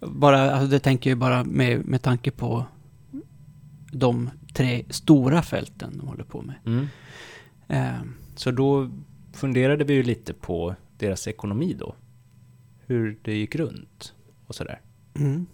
[0.00, 2.64] Bara, alltså det tänker jag bara med, med tanke på
[3.92, 6.54] de tre stora fälten de håller på med.
[6.66, 6.86] Mm.
[7.68, 8.00] Eh,
[8.36, 8.90] Så då
[9.32, 11.94] funderade vi ju lite på deras ekonomi då.
[12.86, 14.14] Hur det gick runt
[14.46, 14.80] och sådär.
[15.14, 15.46] mm.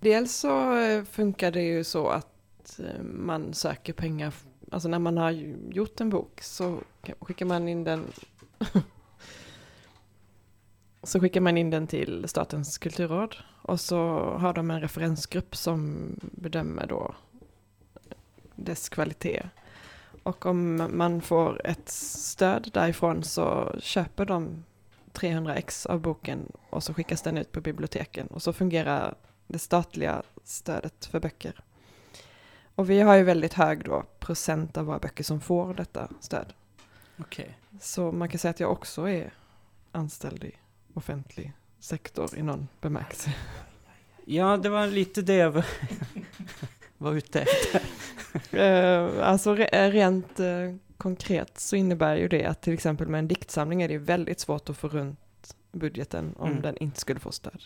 [0.00, 4.34] Dels så eh, funkar det ju så att eh, man söker pengar,
[4.70, 5.30] alltså när man har
[5.70, 6.78] gjort en bok så
[7.20, 8.04] skickar man in den
[11.02, 13.98] så skickar man in den till Statens kulturråd och så
[14.38, 17.14] har de en referensgrupp som bedömer då
[18.56, 19.42] dess kvalitet.
[20.28, 24.64] Och om man får ett stöd därifrån så köper de
[25.12, 29.14] 300 ex av boken och så skickas den ut på biblioteken och så fungerar
[29.46, 31.60] det statliga stödet för böcker.
[32.74, 36.52] Och vi har ju väldigt hög då procent av våra böcker som får detta stöd.
[37.18, 37.58] Okej.
[37.80, 39.32] Så man kan säga att jag också är
[39.92, 40.52] anställd i
[40.94, 43.34] offentlig sektor i någon bemärkelse.
[44.24, 45.52] Ja, det var lite det jag
[46.98, 47.82] var, ute efter.
[48.52, 53.28] Eh, alltså re- rent eh, konkret så innebär ju det att till exempel med en
[53.28, 56.62] diktsamling är det väldigt svårt att få runt budgeten om Mm.
[56.62, 57.62] den inte skulle få stöd.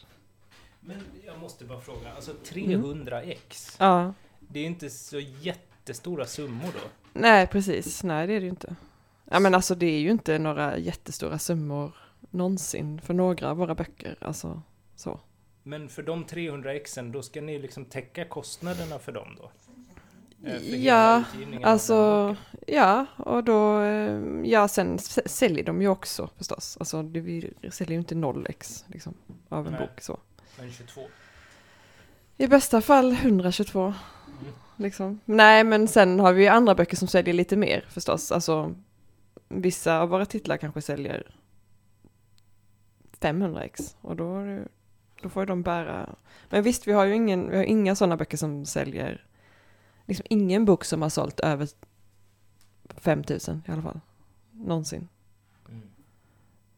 [0.80, 6.70] Men jag måste bara fråga, alltså 300 ex, Ja, det är inte så jättestora summor
[6.74, 6.88] då?
[7.12, 8.76] nej precis, nej det är det ju inte.
[9.24, 11.92] Ja men alltså det är ju inte några jättestora summor
[12.30, 14.62] någonsin för några av våra böcker, alltså
[14.96, 15.20] så.
[15.62, 19.50] Men för de 300 exen, då ska ni liksom täcka kostnaderna för dem då?
[20.44, 21.24] Eh, för Ja,
[21.62, 22.36] alltså,
[22.66, 26.76] ja, och då, eh, ja sen säljer de ju också förstås.
[26.80, 29.14] Alltså vi säljer ju inte noll ex liksom,
[29.48, 29.80] av en Nej.
[29.80, 30.18] bok så.
[30.58, 31.00] Men 22?
[32.36, 33.80] I bästa fall 122.
[33.82, 33.94] Mm.
[34.76, 35.20] Liksom.
[35.24, 38.32] Nej, men sen har vi ju andra böcker som säljer lite mer förstås.
[38.32, 38.74] Alltså,
[39.48, 41.34] vissa av våra titlar kanske säljer
[43.20, 44.58] 500 ex och då,
[45.22, 46.14] då får ju de bära.
[46.48, 49.26] Men visst, vi har ju ingen, vi har inga sådana böcker som säljer,
[50.06, 51.68] liksom ingen bok som har sålt över
[52.96, 54.00] 5000 i alla fall.
[54.50, 55.08] Någonsin.
[55.68, 55.90] Mm.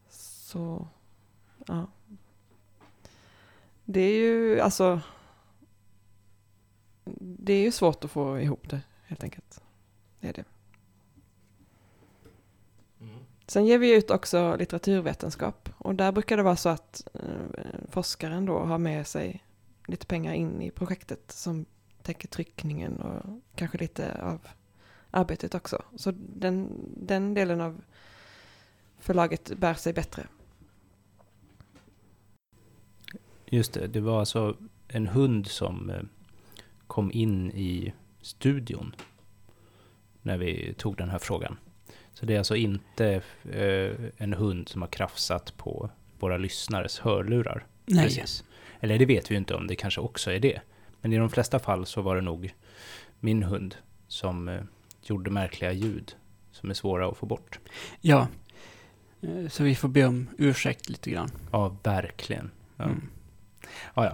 [0.09, 0.88] Så,
[1.66, 1.86] ja.
[3.84, 5.01] Det är ju, alltså,
[7.20, 9.62] det är ju svårt att få ihop det, helt enkelt.
[10.20, 10.45] Det är det.
[13.47, 17.20] Sen ger vi ut också litteraturvetenskap och där brukar det vara så att eh,
[17.88, 19.45] forskaren då har med sig
[19.86, 21.64] lite pengar in i projektet som
[22.03, 24.40] täcker tryckningen och kanske lite av
[25.11, 25.82] arbetet också.
[25.97, 27.80] Så den, den delen av
[28.99, 30.26] förlaget bär sig bättre.
[33.47, 34.57] Just det, det var alltså
[34.88, 36.03] en hund som eh,
[36.86, 38.95] kom in i studion
[40.22, 41.57] när vi tog den här frågan.
[42.15, 47.67] Så det är alltså inte eh, en hund som har krafsat på våra lyssnares hörlurar.
[47.87, 48.05] Nej.
[48.05, 48.45] Precis.
[48.81, 50.61] Eller det vet vi ju inte om det kanske också är det.
[51.01, 52.55] Men i de flesta fall så var det nog
[53.21, 53.77] min hund
[54.09, 54.61] som eh,
[55.03, 56.15] gjorde märkliga ljud
[56.53, 57.59] som är svåra att få bort.
[58.01, 58.29] Ja.
[59.21, 61.31] Eh, Så vi får be om ursäkt lite grann.
[61.53, 62.51] Ja, verkligen.
[62.77, 62.85] Ja.
[62.85, 63.09] Mm.
[63.95, 64.05] Ja,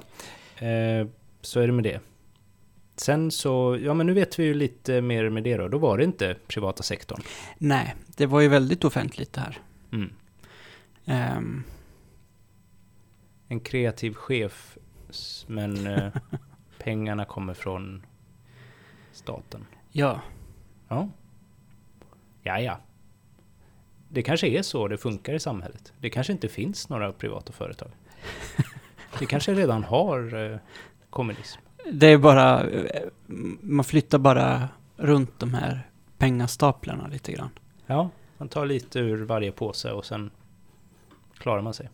[0.58, 0.66] ja.
[0.66, 1.06] Eh,
[1.40, 2.00] så är det med det.
[3.00, 5.68] Sen så, ja men nu vet vi ju lite mer med det då.
[5.68, 7.20] Då var det inte privata sektorn.
[7.58, 9.58] Nej, det var ju väldigt offentligt det här.
[9.92, 10.12] Mm.
[11.04, 11.64] Ehm,
[13.48, 14.78] En kreativ chef,
[15.46, 16.12] men eh,
[16.78, 18.06] pengarna kommer från
[19.12, 19.66] staten.
[19.92, 20.20] ja,
[20.88, 21.08] Ja.
[22.42, 22.80] Ja, ja.
[24.08, 25.92] Det kanske är så det funkar i samhället.
[26.00, 27.90] Det kanske inte finns några privata företag.
[29.18, 30.58] Det kanske redan har eh,
[31.10, 31.60] kommunism.
[31.92, 32.66] Det är bara...
[33.60, 37.50] Man flyttar bara runt de här pengastaplarna lite grann.
[37.86, 40.30] Ja, man tar lite ur varje påse och sen
[41.38, 41.88] klarar man sig.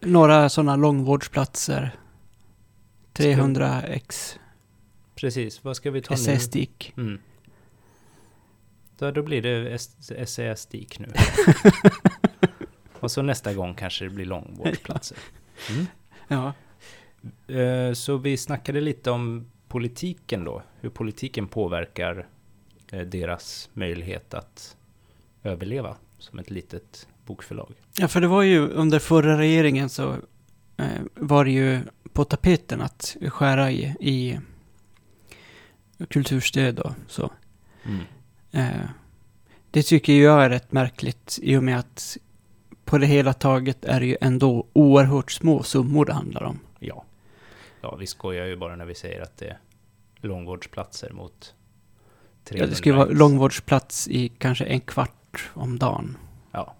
[0.00, 1.90] Några sådana långvårdsplatser.
[3.14, 4.38] 300x
[5.14, 6.20] Precis, vad ska vi ta nu?
[6.20, 6.92] SSDIK.
[6.96, 7.20] Mm.
[8.98, 9.78] Då, då blir det
[10.26, 11.12] SES-dik nu.
[13.00, 15.18] och så nästa gång kanske det blir långvårdsplatser.
[15.70, 15.86] Mm.
[16.28, 16.52] Ja.
[17.48, 22.26] Eh, Så vi snackade lite om politiken då, hur politiken påverkar
[22.92, 24.76] eh, deras möjlighet att
[25.42, 27.72] överleva som ett litet bokförlag.
[27.98, 30.16] ja, för det var ju under förra regeringen så
[30.76, 31.80] eh, var det ju
[32.12, 34.38] på tapeten att skära i, i
[36.08, 37.30] kulturstöd och så.
[38.52, 38.68] Eh,
[39.70, 42.16] det tycker jag är rätt märkligt i och med att
[42.84, 46.58] på det hela taget är det ju ändå oerhört små summor det handlar om.
[47.80, 47.96] Ja.
[47.96, 49.58] vi skojar ju bara när vi säger att det är
[50.16, 51.54] långvårdsplatser mot
[52.44, 53.18] 300 Ja, det skulle vara ex.
[53.18, 56.18] långvårdsplats i kanske en kvart om dagen.
[56.52, 56.74] Ja.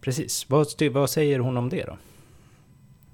[0.00, 0.50] Precis.
[0.50, 1.98] Vad, vad säger hon om det då?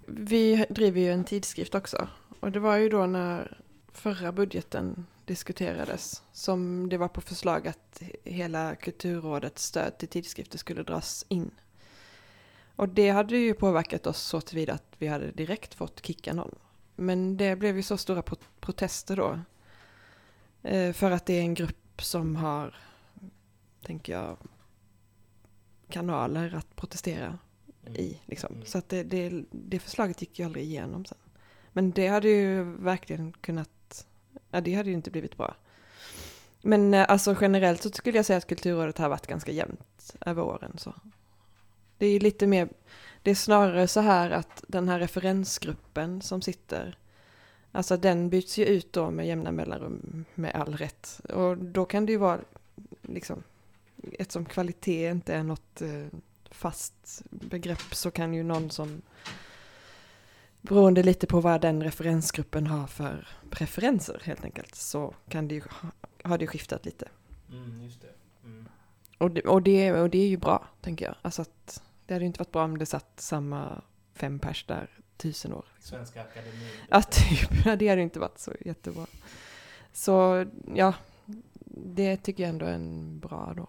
[0.07, 2.09] Vi driver ju en tidskrift också.
[2.41, 3.61] Och det var ju då när
[3.93, 10.83] förra budgeten diskuterades som det var på förslag att hela Kulturrådets stöd till tidskrifter skulle
[10.83, 11.51] dras in.
[12.79, 16.55] Och det hade ju påverkat oss så tillvida att vi hade direkt fått kicka någon.
[16.97, 19.41] Men det blev ju så stora pro- protester då.
[20.63, 22.77] Eh, för att det är en grupp som har,
[23.87, 24.37] tänker jag,
[25.89, 27.39] kanaler att protestera
[27.95, 28.21] i.
[28.25, 28.63] Liksom.
[28.65, 31.19] Så att det, det, det förslaget gick ju aldrig igenom sen.
[31.73, 34.07] Men det hade ju verkligen kunnat,
[34.51, 35.57] ja det hade ju inte blivit bra.
[36.63, 40.43] Men eh, alltså generellt så skulle jag säga att Kulturrådet har varit ganska jämnt över
[40.43, 40.79] åren.
[40.79, 40.95] Så.
[41.99, 42.69] Det är ju lite mer,
[43.23, 46.99] det är snarare så här att den här referensgruppen som sitter,
[47.73, 51.21] alltså den byts ju ut då med jämna mellanrum med all rätt.
[51.29, 52.41] Och då kan det ju vara,
[53.03, 53.43] liksom,
[54.13, 56.07] eftersom kvalitet inte är något eh,
[56.51, 59.03] fast begrepp så kan ju någon som
[60.61, 65.63] beroende lite på vad den referensgruppen har för preferenser helt enkelt så kan det ju
[65.71, 65.89] ha,
[66.23, 67.09] har det ju skiftat lite.
[67.83, 68.09] just det.
[69.19, 71.15] Och det, och, det, och det är ju bra, tänker jag.
[71.23, 73.83] Alltså att det hade ju inte varit bra om det satt samma
[74.15, 75.65] fem pers där tusen år.
[75.81, 76.69] Svenska Akademin.
[76.89, 77.51] Ja, typ.
[77.65, 79.07] Det hade ju inte varit så jättebra.
[79.93, 80.95] Så ja,
[81.67, 83.69] det tycker jag ändå är en bra då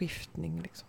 [0.00, 0.88] skiftning liksom.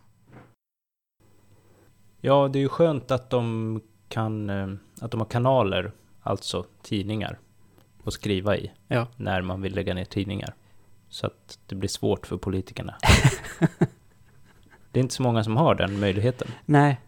[2.22, 7.40] Ja, det är ju skönt att de kan, eh, att de har kanaler, alltså tidningar,
[8.04, 8.72] att skriva i.
[8.88, 9.08] Ja.
[9.18, 10.56] När man vill lägga ner tidningar.
[11.10, 12.96] Så att det blir svårt för politikerna.
[14.92, 16.48] det är inte så många som har den möjligheten.
[16.66, 17.00] Nej.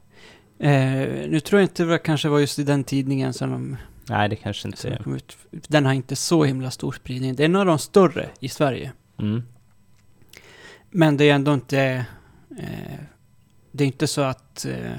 [0.59, 3.77] Eh, nu tror jag inte det kanske var just i den tidningen som de,
[4.09, 5.21] Nej, det kanske inte är.
[5.51, 7.35] Den har inte så himla stor spridning.
[7.35, 8.91] Det är en av de större i Sverige.
[9.19, 9.43] Mm.
[10.91, 12.05] Men det är ändå inte...
[12.57, 12.99] Eh,
[13.71, 14.91] det är inte så att eh,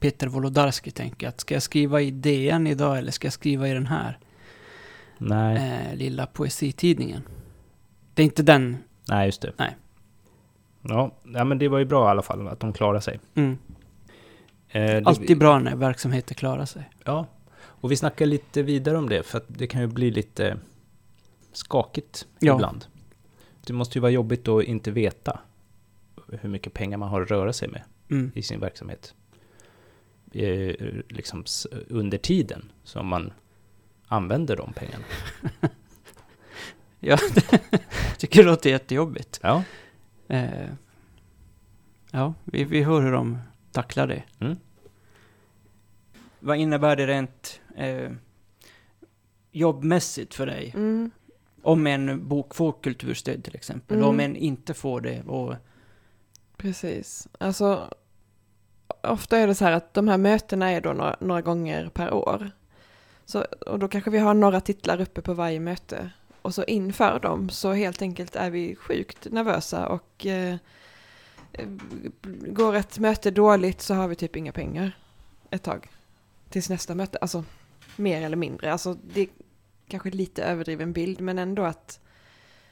[0.00, 3.72] Peter Wolodarski tänker att ska jag skriva i DN idag eller ska jag skriva i
[3.72, 4.18] den här
[5.18, 5.56] Nej.
[5.56, 7.22] eh, lilla poesitidningen?
[8.14, 8.76] Det är inte den.
[9.08, 9.52] Nej, just det.
[9.56, 9.76] Nej.
[10.88, 13.20] Ja, ja, men det var ju bra i alla fall att de klarade sig.
[13.34, 13.58] Mm.
[14.68, 16.90] Eh, det- Alltid bra när verksamheter klarar sig.
[17.04, 17.26] Ja,
[17.58, 20.56] och vi snackar lite vidare om det, för att det kan ju bli lite
[21.52, 22.54] skakigt Ja.
[22.54, 22.86] ibland.
[23.66, 25.40] Det måste ju vara jobbigt att inte veta
[26.40, 28.30] hur mycket pengar man har att röra sig med Mm.
[28.34, 29.14] i sin verksamhet.
[30.32, 30.74] Eh,
[31.08, 31.44] liksom
[31.88, 33.32] under tiden som man
[34.08, 35.04] använder de pengarna.
[37.00, 37.60] Ja, jag
[38.18, 39.40] tycker det låter jättejobbigt.
[39.42, 39.62] Ja,
[40.28, 40.68] Eh,
[42.10, 43.38] ja, vi, vi hör hur de
[43.72, 44.22] tacklar det.
[44.40, 44.56] Mm.
[46.40, 48.10] Vad innebär det rent eh,
[49.52, 50.72] jobbmässigt för dig?
[50.76, 51.10] Mm.
[51.62, 54.08] Om en bok får kulturstöd till exempel, Mm.
[54.08, 55.54] om en inte får det och...
[56.56, 57.28] Precis.
[57.38, 57.94] Alltså,
[59.02, 62.14] ofta är det så här att de här mötena är då några, några gånger per
[62.14, 62.50] år.
[63.24, 66.10] Så, och då kanske vi har några titlar uppe på varje möte.
[66.46, 70.56] Och så inför dem så helt enkelt är vi sjukt nervösa och eh,
[72.46, 74.98] går ett möte dåligt så har vi typ inga pengar
[75.50, 75.90] ett tag.
[76.48, 77.18] Tills nästa möte.
[77.18, 77.44] Alltså,
[77.96, 78.72] mer eller mindre.
[78.72, 79.28] Alltså det är
[79.88, 82.00] kanske lite överdriven bild, men ändå att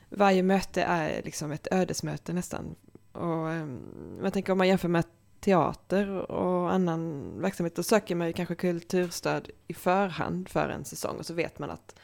[0.08, 2.74] varje möte är liksom ett ödesmöte nästan.
[3.12, 3.80] Och ehm,
[4.22, 5.04] jag tänker om man jämför med
[5.40, 11.16] teater och annan verksamhet, då söker man ju kanske kulturstöd i förhand för en säsong
[11.16, 11.94] och så vet man att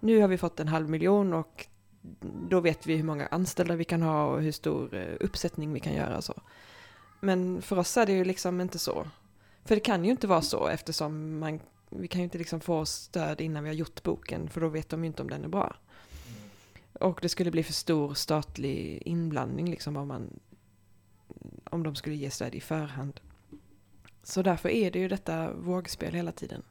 [0.00, 1.66] nu har vi fått en halv miljon och
[2.48, 5.80] då vet vi hur många anställda vi kan ha och hur stor eh, uppsättning vi
[5.80, 6.34] kan göra så.
[7.20, 9.06] Men för oss är det ju liksom inte så.
[9.64, 12.86] För det kan ju inte vara så eftersom man, vi kan ju inte liksom få
[12.86, 15.48] stöd innan vi har gjort boken för då vet de ju inte om den är
[15.48, 15.76] bra.
[16.92, 20.40] Och det skulle bli för stor statlig inblandning liksom om man
[21.70, 23.20] om de skulle ge stöd i förhand.
[24.22, 26.62] Så därför är det ju detta vågspel hela tiden.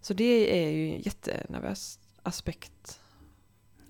[0.00, 3.00] Så det är ju jättenervöst aspekt.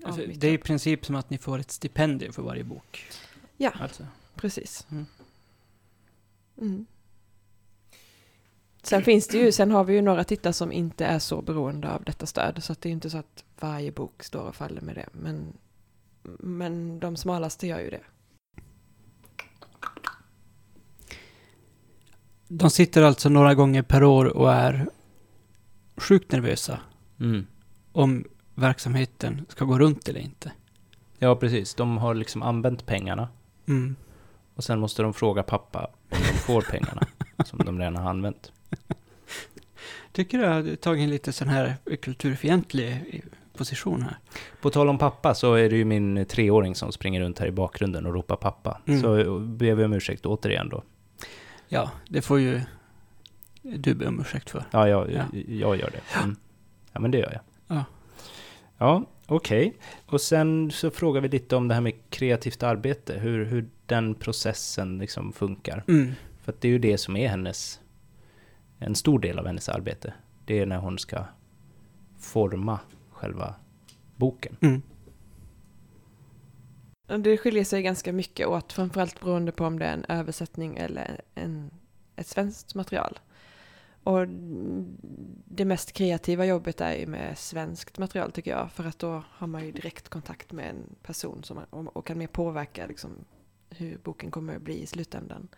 [0.05, 3.05] av Alltså, det är i princip som att ni får ett stipendium för varje bok.
[3.57, 4.07] Ja, Alltså.
[4.37, 4.87] precis.
[4.91, 5.07] Mm.
[6.61, 6.87] Mm.
[8.83, 11.91] Sen finns det ju, sen har vi ju några tittare som inte är så beroende
[11.93, 12.65] av detta stöd.
[12.65, 15.09] Så att det är inte så att varje bok står och faller med det.
[15.13, 15.53] Men,
[16.39, 18.01] men de smalaste gör ju det.
[22.49, 24.89] De sitter alltså några gånger per år och är
[25.97, 26.81] sjukt nervösa
[27.21, 27.47] Mm.
[27.95, 28.25] Om
[28.55, 30.53] verksamheten ska gå runt eller inte.
[31.19, 31.75] Ja, precis.
[31.75, 33.29] De har liksom använt pengarna
[33.69, 33.97] Mm.
[34.55, 37.07] och sen måste de fråga pappa om de får pengarna
[37.45, 38.53] som de redan har använt.
[40.13, 43.23] Tycker du har tagit en lite sån här kulturfientlig
[43.57, 44.19] position här?
[44.63, 47.51] På tal om pappa så är det ju min treåring som springer runt här i
[47.51, 48.81] bakgrunden och ropar pappa.
[48.87, 49.01] Mm.
[49.03, 50.83] Så ber vi om ursäkt återigen då.
[51.69, 52.61] Ja, det får ju
[53.63, 54.65] du be om ursäkt för.
[54.71, 55.25] Ja, jag, Ja.
[55.49, 56.19] jag gör det.
[56.23, 56.37] Mm.
[56.93, 57.41] Ja, men det gör jag.
[57.67, 57.85] Ja.
[58.79, 59.77] Ja, okej.
[60.07, 63.19] Och sen så frågar vi lite om det här med kreativt arbete.
[63.19, 65.85] Hur, hur den processen liksom funkar.
[65.89, 66.13] Mm.
[66.43, 67.81] För att det är ju det som är hennes...
[68.79, 70.15] En stor del av hennes arbete.
[70.45, 71.25] Det är när hon ska
[72.19, 72.79] forma
[73.11, 73.55] själva
[74.17, 74.57] boken.
[74.61, 74.83] Mm.
[77.23, 81.21] Det skiljer sig ganska mycket åt, framförallt beroende på om det är en översättning eller
[81.35, 81.71] en,
[82.17, 83.19] ett svenskt material.
[84.05, 84.29] Och
[85.45, 89.47] det mest kreativa jobbet är ju med svenskt material tycker jag, för att då har
[89.47, 93.11] man ju direkt kontakt med en person som, och, och kan mer påverka liksom,
[93.71, 95.49] hur boken kommer att bli i slutändan.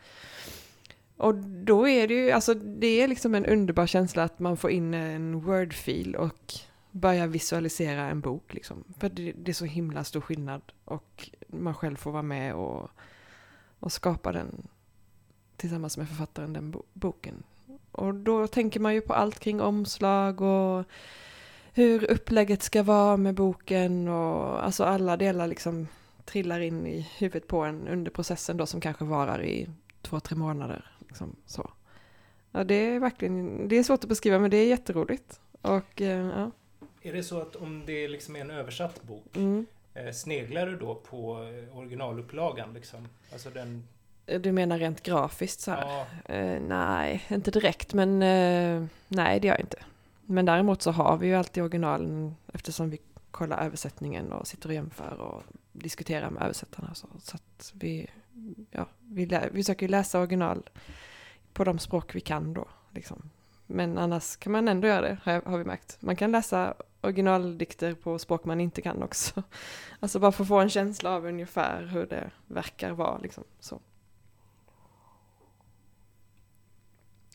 [1.17, 4.71] Och då är det ju, alltså det är liksom en underbar känsla att man får
[4.71, 6.53] in en word-fil och
[6.91, 8.85] börjar visualisera en bok liksom.
[8.99, 12.91] För det, det är så himla stor skillnad och man själv får vara med och,
[13.81, 14.69] och skapa den
[15.57, 17.43] tillsammans med författaren, den bo boken.
[17.97, 20.85] Och då tänker man ju på allt kring omslag och
[21.75, 25.89] hur upplägget ska vara med boken och alltså alla delar liksom
[26.25, 29.69] trillar in i huvudet på en under processen då som kanske varar i
[30.03, 30.91] två, tre månader.
[31.09, 31.71] Liksom så.
[32.53, 35.41] Ja, det är verkligen, det är svårt att beskriva men det är jätteroligt.
[35.63, 36.51] Och eh, ja.
[37.03, 39.67] Är det så att om det liksom är en översatt bok, Mm.
[39.95, 43.09] eh, sneglar du då på eh, originalupplagan liksom?
[43.33, 43.89] Alltså den...
[44.27, 45.83] Du menar rent grafiskt så här?
[45.83, 49.79] Ja, Eh, nej, inte direkt, men eh, nej, det gör jag inte.
[50.27, 52.99] Men däremot så har vi ju alltid originalen eftersom vi
[53.31, 56.95] kollar översättningen och sitter och jämför och diskuterar med översättarna.
[56.95, 58.07] Så, så att vi,
[58.71, 60.63] ja, vi, lä- vi försöker ju läsa original
[61.53, 62.67] på de språk vi kan då.
[62.91, 63.31] Liksom.
[63.67, 65.97] Men annars kan man ändå göra det, har, har vi märkt.
[66.01, 69.43] Man kan läsa originaldikter på språk man inte kan också.
[70.01, 73.19] Alltså bara för att få en känsla av ungefär hur det verkar vara.
[73.19, 73.45] Liksom.
[73.61, 73.81] Så.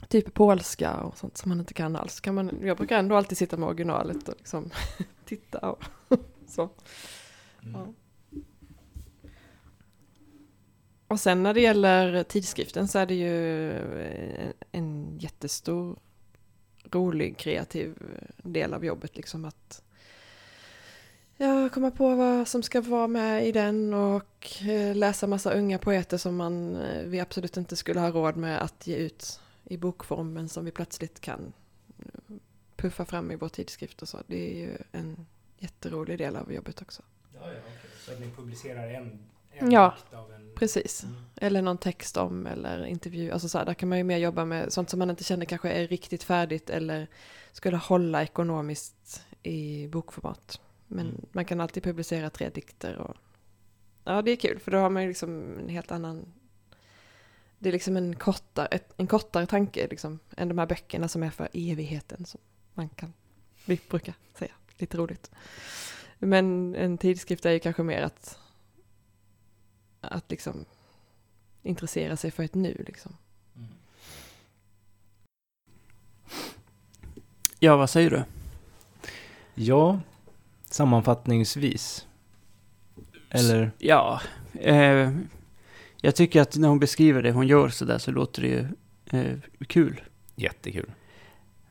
[0.09, 2.19] Typ polska och sånt som man inte kan alls.
[2.19, 4.69] Kan man, jag brukar ändå alltid sitta med originalet och liksom
[5.25, 5.83] titta och
[6.47, 6.69] så.
[7.73, 7.87] Ja.
[11.07, 15.99] Och sen när det gäller tidskriften så är det ju en, en jättestor
[16.91, 17.95] rolig kreativ
[18.37, 19.83] del av jobbet liksom att
[21.37, 25.77] ja, komma på vad som ska vara med i den och eh, läsa massa unga
[25.77, 29.39] poeter som man, eh, vi absolut inte skulle ha råd med att ge ut
[29.71, 31.53] i bokform men som vi plötsligt kan
[31.99, 32.35] eh,
[32.75, 34.17] puffa fram i vår tidskrift och så.
[34.27, 35.25] Det är ju en
[35.57, 37.01] jätterolig del av jobbet också.
[37.33, 37.89] Ja, ja, okej.
[38.05, 39.19] Så att ni publicerar en,
[39.51, 40.51] en Ja, av en...
[40.55, 41.03] Precis.
[41.03, 41.15] Mm.
[41.35, 43.31] Eller någon text om eller intervju.
[43.31, 45.45] Alltså så här, där kan man ju mer jobba med sånt som man inte känner
[45.45, 47.07] kanske är riktigt färdigt eller
[47.51, 50.61] skulle hålla ekonomiskt i bokformat.
[50.87, 51.25] Men Mm.
[51.31, 53.15] man kan alltid publicera tre dikter och
[54.03, 56.25] ja, det är kul för då har man ju liksom en helt annan
[57.61, 61.29] det är liksom en kortare, en kortare tanke liksom, än de här böckerna som är
[61.29, 62.41] för evigheten som
[62.73, 63.13] man kan,
[63.65, 65.31] vi brukar säga, lite roligt.
[66.19, 68.39] Men en tidskrift är ju kanske mer att
[70.01, 70.65] att liksom
[71.63, 73.17] intressera sig för ett nu liksom.
[73.55, 73.67] Mm.
[77.59, 78.23] Ja, vad säger du?
[79.53, 79.99] Ja,
[80.65, 82.07] sammanfattningsvis.
[83.29, 83.71] Eller?
[83.77, 84.21] Ja,
[84.53, 85.11] eh,
[86.01, 88.67] jag tycker att när hon beskriver det hon gör så där så låter det ju
[89.21, 89.37] eh,
[89.67, 90.01] kul.
[90.35, 90.91] Jättekul.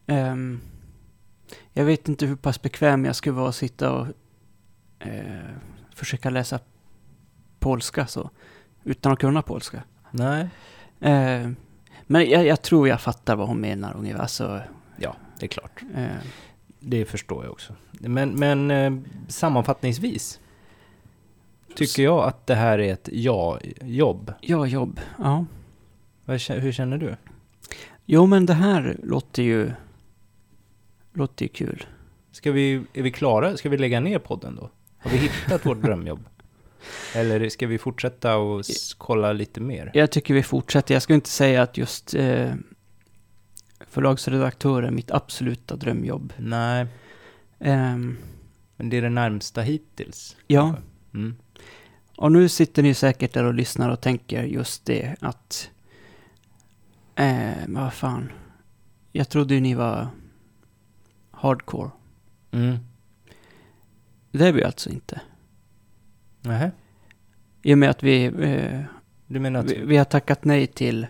[0.07, 0.61] Ehm,
[1.72, 4.07] jag vet inte hur pass bekväm jag skulle vara att sitta och
[4.99, 5.51] eh,
[5.95, 6.59] försöka läsa
[7.59, 8.31] polska så,
[8.85, 9.83] utan att kunna polska.
[10.11, 10.49] Nej.
[11.01, 11.51] Eh,
[12.07, 14.20] men jag, jag tror jag fattar vad hon menar ungefär.
[14.20, 14.61] Alltså,
[14.97, 15.83] Ja, det är klart.
[15.95, 16.07] eh,
[16.81, 17.74] Det förstår jag också.
[17.93, 18.93] Men, men eh,
[19.28, 20.41] sammanfattningsvis
[21.75, 24.33] tycker jag att det här är ett ja-jobb.
[24.41, 25.01] ja, jobb.
[25.18, 25.45] Ja.
[26.49, 27.16] Hur känner du?
[28.07, 29.71] Jo, men det här låter ju,
[31.12, 31.87] låter ju kul.
[32.33, 33.57] Ska vi, är vi klara?
[33.57, 34.71] Ska vi lägga ner podden då?
[34.99, 36.21] Har vi hittat vårt drömjobb?
[37.14, 38.64] Eller ska vi fortsätta och
[38.99, 39.91] kolla lite mer?
[39.95, 40.95] Jag tycker vi fortsätter.
[40.95, 42.53] Jag skulle inte säga att just eh,
[43.87, 46.33] förlagsredaktör är mitt absoluta drömjobb.
[46.37, 46.87] Nej,
[47.62, 48.16] Ehm,
[48.77, 50.37] men det är det närmsta hittills.
[50.47, 50.75] ja,
[51.14, 51.37] Mm.
[52.21, 55.71] Och nu sitter ni säkert där och lyssnar och tänker just det att...
[57.14, 58.33] Eh, vad fan.
[59.12, 60.09] Jag trodde ju ni var
[61.31, 61.91] hardcore.
[62.51, 62.77] Mm.
[64.31, 65.21] Det är vi alltså inte.
[66.41, 66.71] Nähä.
[67.62, 68.81] I och med att vi, eh,
[69.27, 71.07] Du menar att vi, vi har tackat nej till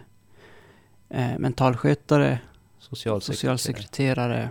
[1.09, 2.39] eh, mentalskötare,
[2.79, 3.59] socialsekreterare?
[3.59, 4.51] socialsekreterare,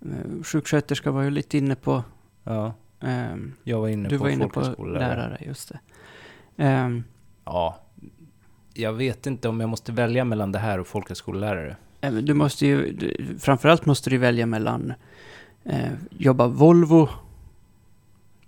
[0.00, 2.04] eh, sjuksköterska var ju lite inne på.
[2.44, 5.78] Ja, ehm, jag var inne du på var inne på lärare, just det.
[6.56, 7.04] Ehm,
[7.44, 7.82] Ja,
[8.74, 11.76] jag vet inte om jag måste välja mellan det här och folkhögskolelärare.
[12.00, 14.92] eh, du måste ju, du, framförallt måste du välja mellan
[15.64, 17.08] eh, jobba Volvo,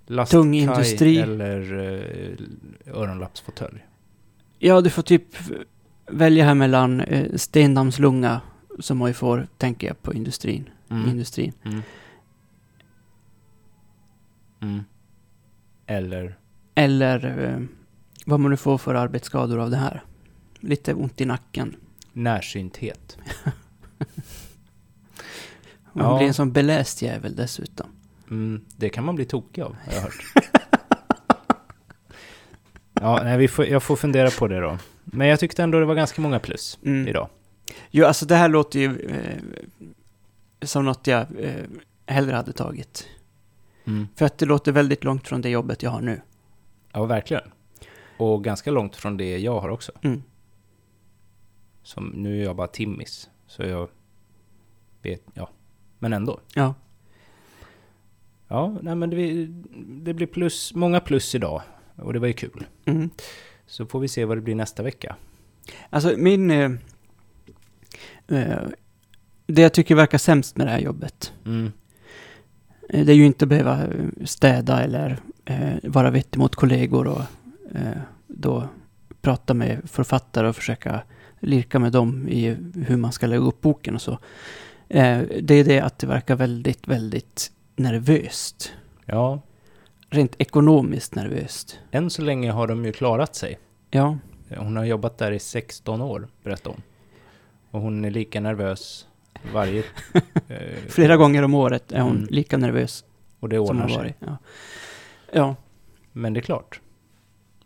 [0.06, 1.18] Lastkaj Tung industri.
[1.18, 3.86] eller eh, öronlappsfåtölj.
[4.58, 5.24] ja du får typ
[6.06, 8.40] välja här mellan eh, Stendammslunga,
[8.78, 10.68] som man ju får, tänker jag, på industrin.
[10.90, 11.52] industrin.
[11.64, 11.82] Mm.
[14.60, 14.84] Mm.
[15.86, 16.38] Eller,
[16.74, 17.60] Eller eh,
[18.26, 20.02] vad man nu får för arbetsskador av det här.
[20.60, 21.76] Lite ont i nacken.
[22.12, 23.18] närsynthet.
[25.92, 26.16] Man Ja.
[26.18, 27.86] blir en sån beläst jävel dessutom.
[28.30, 30.24] Mm, det kan man bli tokig av, har jag hört.
[32.92, 34.78] ja, nej, vi får, jag får fundera på det då.
[35.04, 37.08] Men jag tyckte ändå det var ganska många plus Mm.
[37.08, 37.28] idag.
[37.90, 39.42] Jo, alltså det här låter ju eh,
[40.62, 41.54] som något jag eh,
[42.06, 43.06] hellre hade tagit.
[43.84, 44.08] Mm.
[44.16, 46.20] För att det låter väldigt långt från det jobbet jag har nu.
[46.92, 47.50] Ja, verkligen.
[48.16, 49.92] Och ganska långt från det jag har också.
[50.02, 50.22] Mm.
[51.82, 53.88] Som, nu är jag bara timmis, så jag
[55.02, 55.50] vet, ja.
[55.98, 56.40] Men ändå.
[56.54, 56.74] Ja.
[58.48, 59.46] Ja, nej men det,
[60.04, 61.62] det blir plus, många plus idag.
[61.96, 62.66] Och det var ju kul.
[62.84, 63.10] Mm.
[63.66, 65.16] Så får vi se vad det blir nästa vecka.
[65.90, 66.50] Alltså min...
[66.50, 66.70] Eh,
[68.28, 68.58] eh,
[69.46, 71.32] det jag tycker verkar sämst med det här jobbet.
[71.46, 71.72] Mm.
[72.92, 77.20] Eh, Det är ju inte behöva eh, städa eller eh, vara vettig mot kollegor och
[77.74, 78.68] eh, då
[79.22, 81.02] prata med författare och försöka
[81.40, 84.12] lirka med dem i hur man ska lägga upp boken och så.
[84.88, 88.72] Eh, det är det att det verkar väldigt, väldigt nervöst.
[89.06, 89.40] Ja,
[90.12, 91.78] Rent ekonomiskt nervöst.
[91.90, 93.58] än så länge har de ju klarat sig.
[93.90, 94.18] Ja,
[94.56, 96.82] Hon har jobbat där i 16 år, berättade hon.
[97.70, 99.06] Och hon är lika nervös
[99.52, 99.84] varje...
[100.48, 102.28] eh, flera gånger om året är hon Mm.
[102.30, 103.04] lika nervös
[103.40, 103.98] Och det som ordnar hon sig.
[103.98, 104.16] varit.
[104.18, 104.36] Ja.
[105.32, 105.56] ja,
[106.12, 106.80] Men det är klart.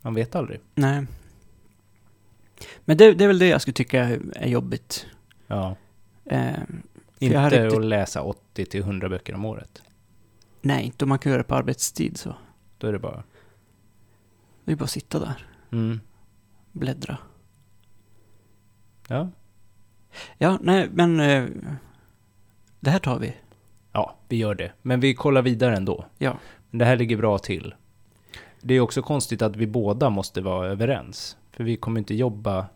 [0.01, 0.61] Man vet aldrig.
[0.75, 1.07] nej.
[2.85, 4.03] Men det, det är väl det jag skulle tycka
[4.35, 5.07] är jobbigt.
[5.47, 5.77] Ja.
[6.25, 6.55] Eh,
[7.19, 9.83] Inte riktigt- att läsa 80 till 100 böcker om året.
[10.61, 12.37] nej, inte om man kan göra det på arbetstid så.
[12.79, 13.23] Då är det bara...
[14.65, 16.01] Det är bara att sitta där, Mm.
[16.73, 17.19] bläddra.
[19.09, 19.29] Ja.
[20.39, 21.45] Ja, nej, men eh,
[22.81, 23.35] det här tar vi.
[23.93, 24.73] ja, vi gör det.
[24.83, 26.05] Men vi kollar vidare ändå.
[26.19, 26.39] Ja.
[26.71, 27.75] Men det här ligger bra till.
[28.61, 31.37] Det är också konstigt att vi båda måste vara överens.
[31.53, 32.67] För vi kommer inte jobba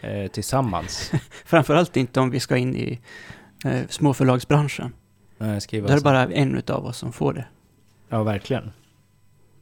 [0.00, 1.12] eh, tillsammans.
[1.44, 3.00] Framförallt inte om vi ska in i
[3.64, 4.92] eh, småförlagsbranschen.
[5.38, 6.04] Nej, skriva Där är det så.
[6.04, 7.44] bara en utav oss som får det.
[8.08, 8.72] Ja, verkligen.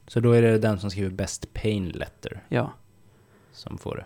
[0.07, 2.73] Så då är det den som skriver Best Pain Letter Ja.
[3.51, 4.05] som får det.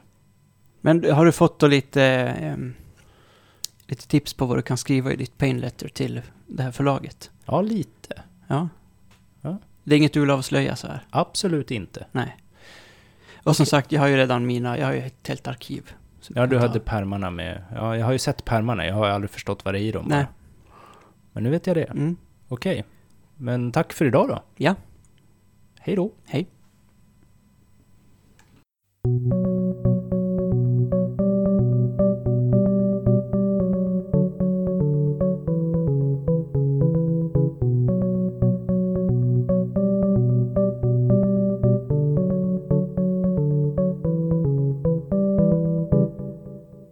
[0.86, 2.73] Men har du fått då lite, um,
[3.88, 7.31] lite tips på vad du kan skriva i ditt painletter till det här förlaget?
[7.45, 8.21] Ja, lite.
[8.47, 8.69] Ja.
[9.41, 9.57] ja.
[9.83, 11.05] Det är inget du vill avslöja så här?
[11.09, 12.05] Absolut inte.
[12.11, 12.38] Nej.
[13.36, 13.53] Och okay.
[13.53, 15.93] som sagt, jag har ju redan mina, jag har ju ett helt arkiv.
[16.27, 16.86] Ja, du hade ta.
[16.86, 17.63] pärmarna med.
[17.75, 20.05] Ja, jag har ju sett pärmarna, jag har aldrig förstått vad det är i dem.
[20.07, 20.25] Nej.
[21.31, 21.83] Men nu vet jag det.
[21.83, 22.17] Mm.
[22.47, 22.83] Okej.
[23.36, 24.43] Men tack för idag då.
[24.55, 24.75] Ja.
[25.79, 26.11] Hej då.
[26.25, 26.47] Hej.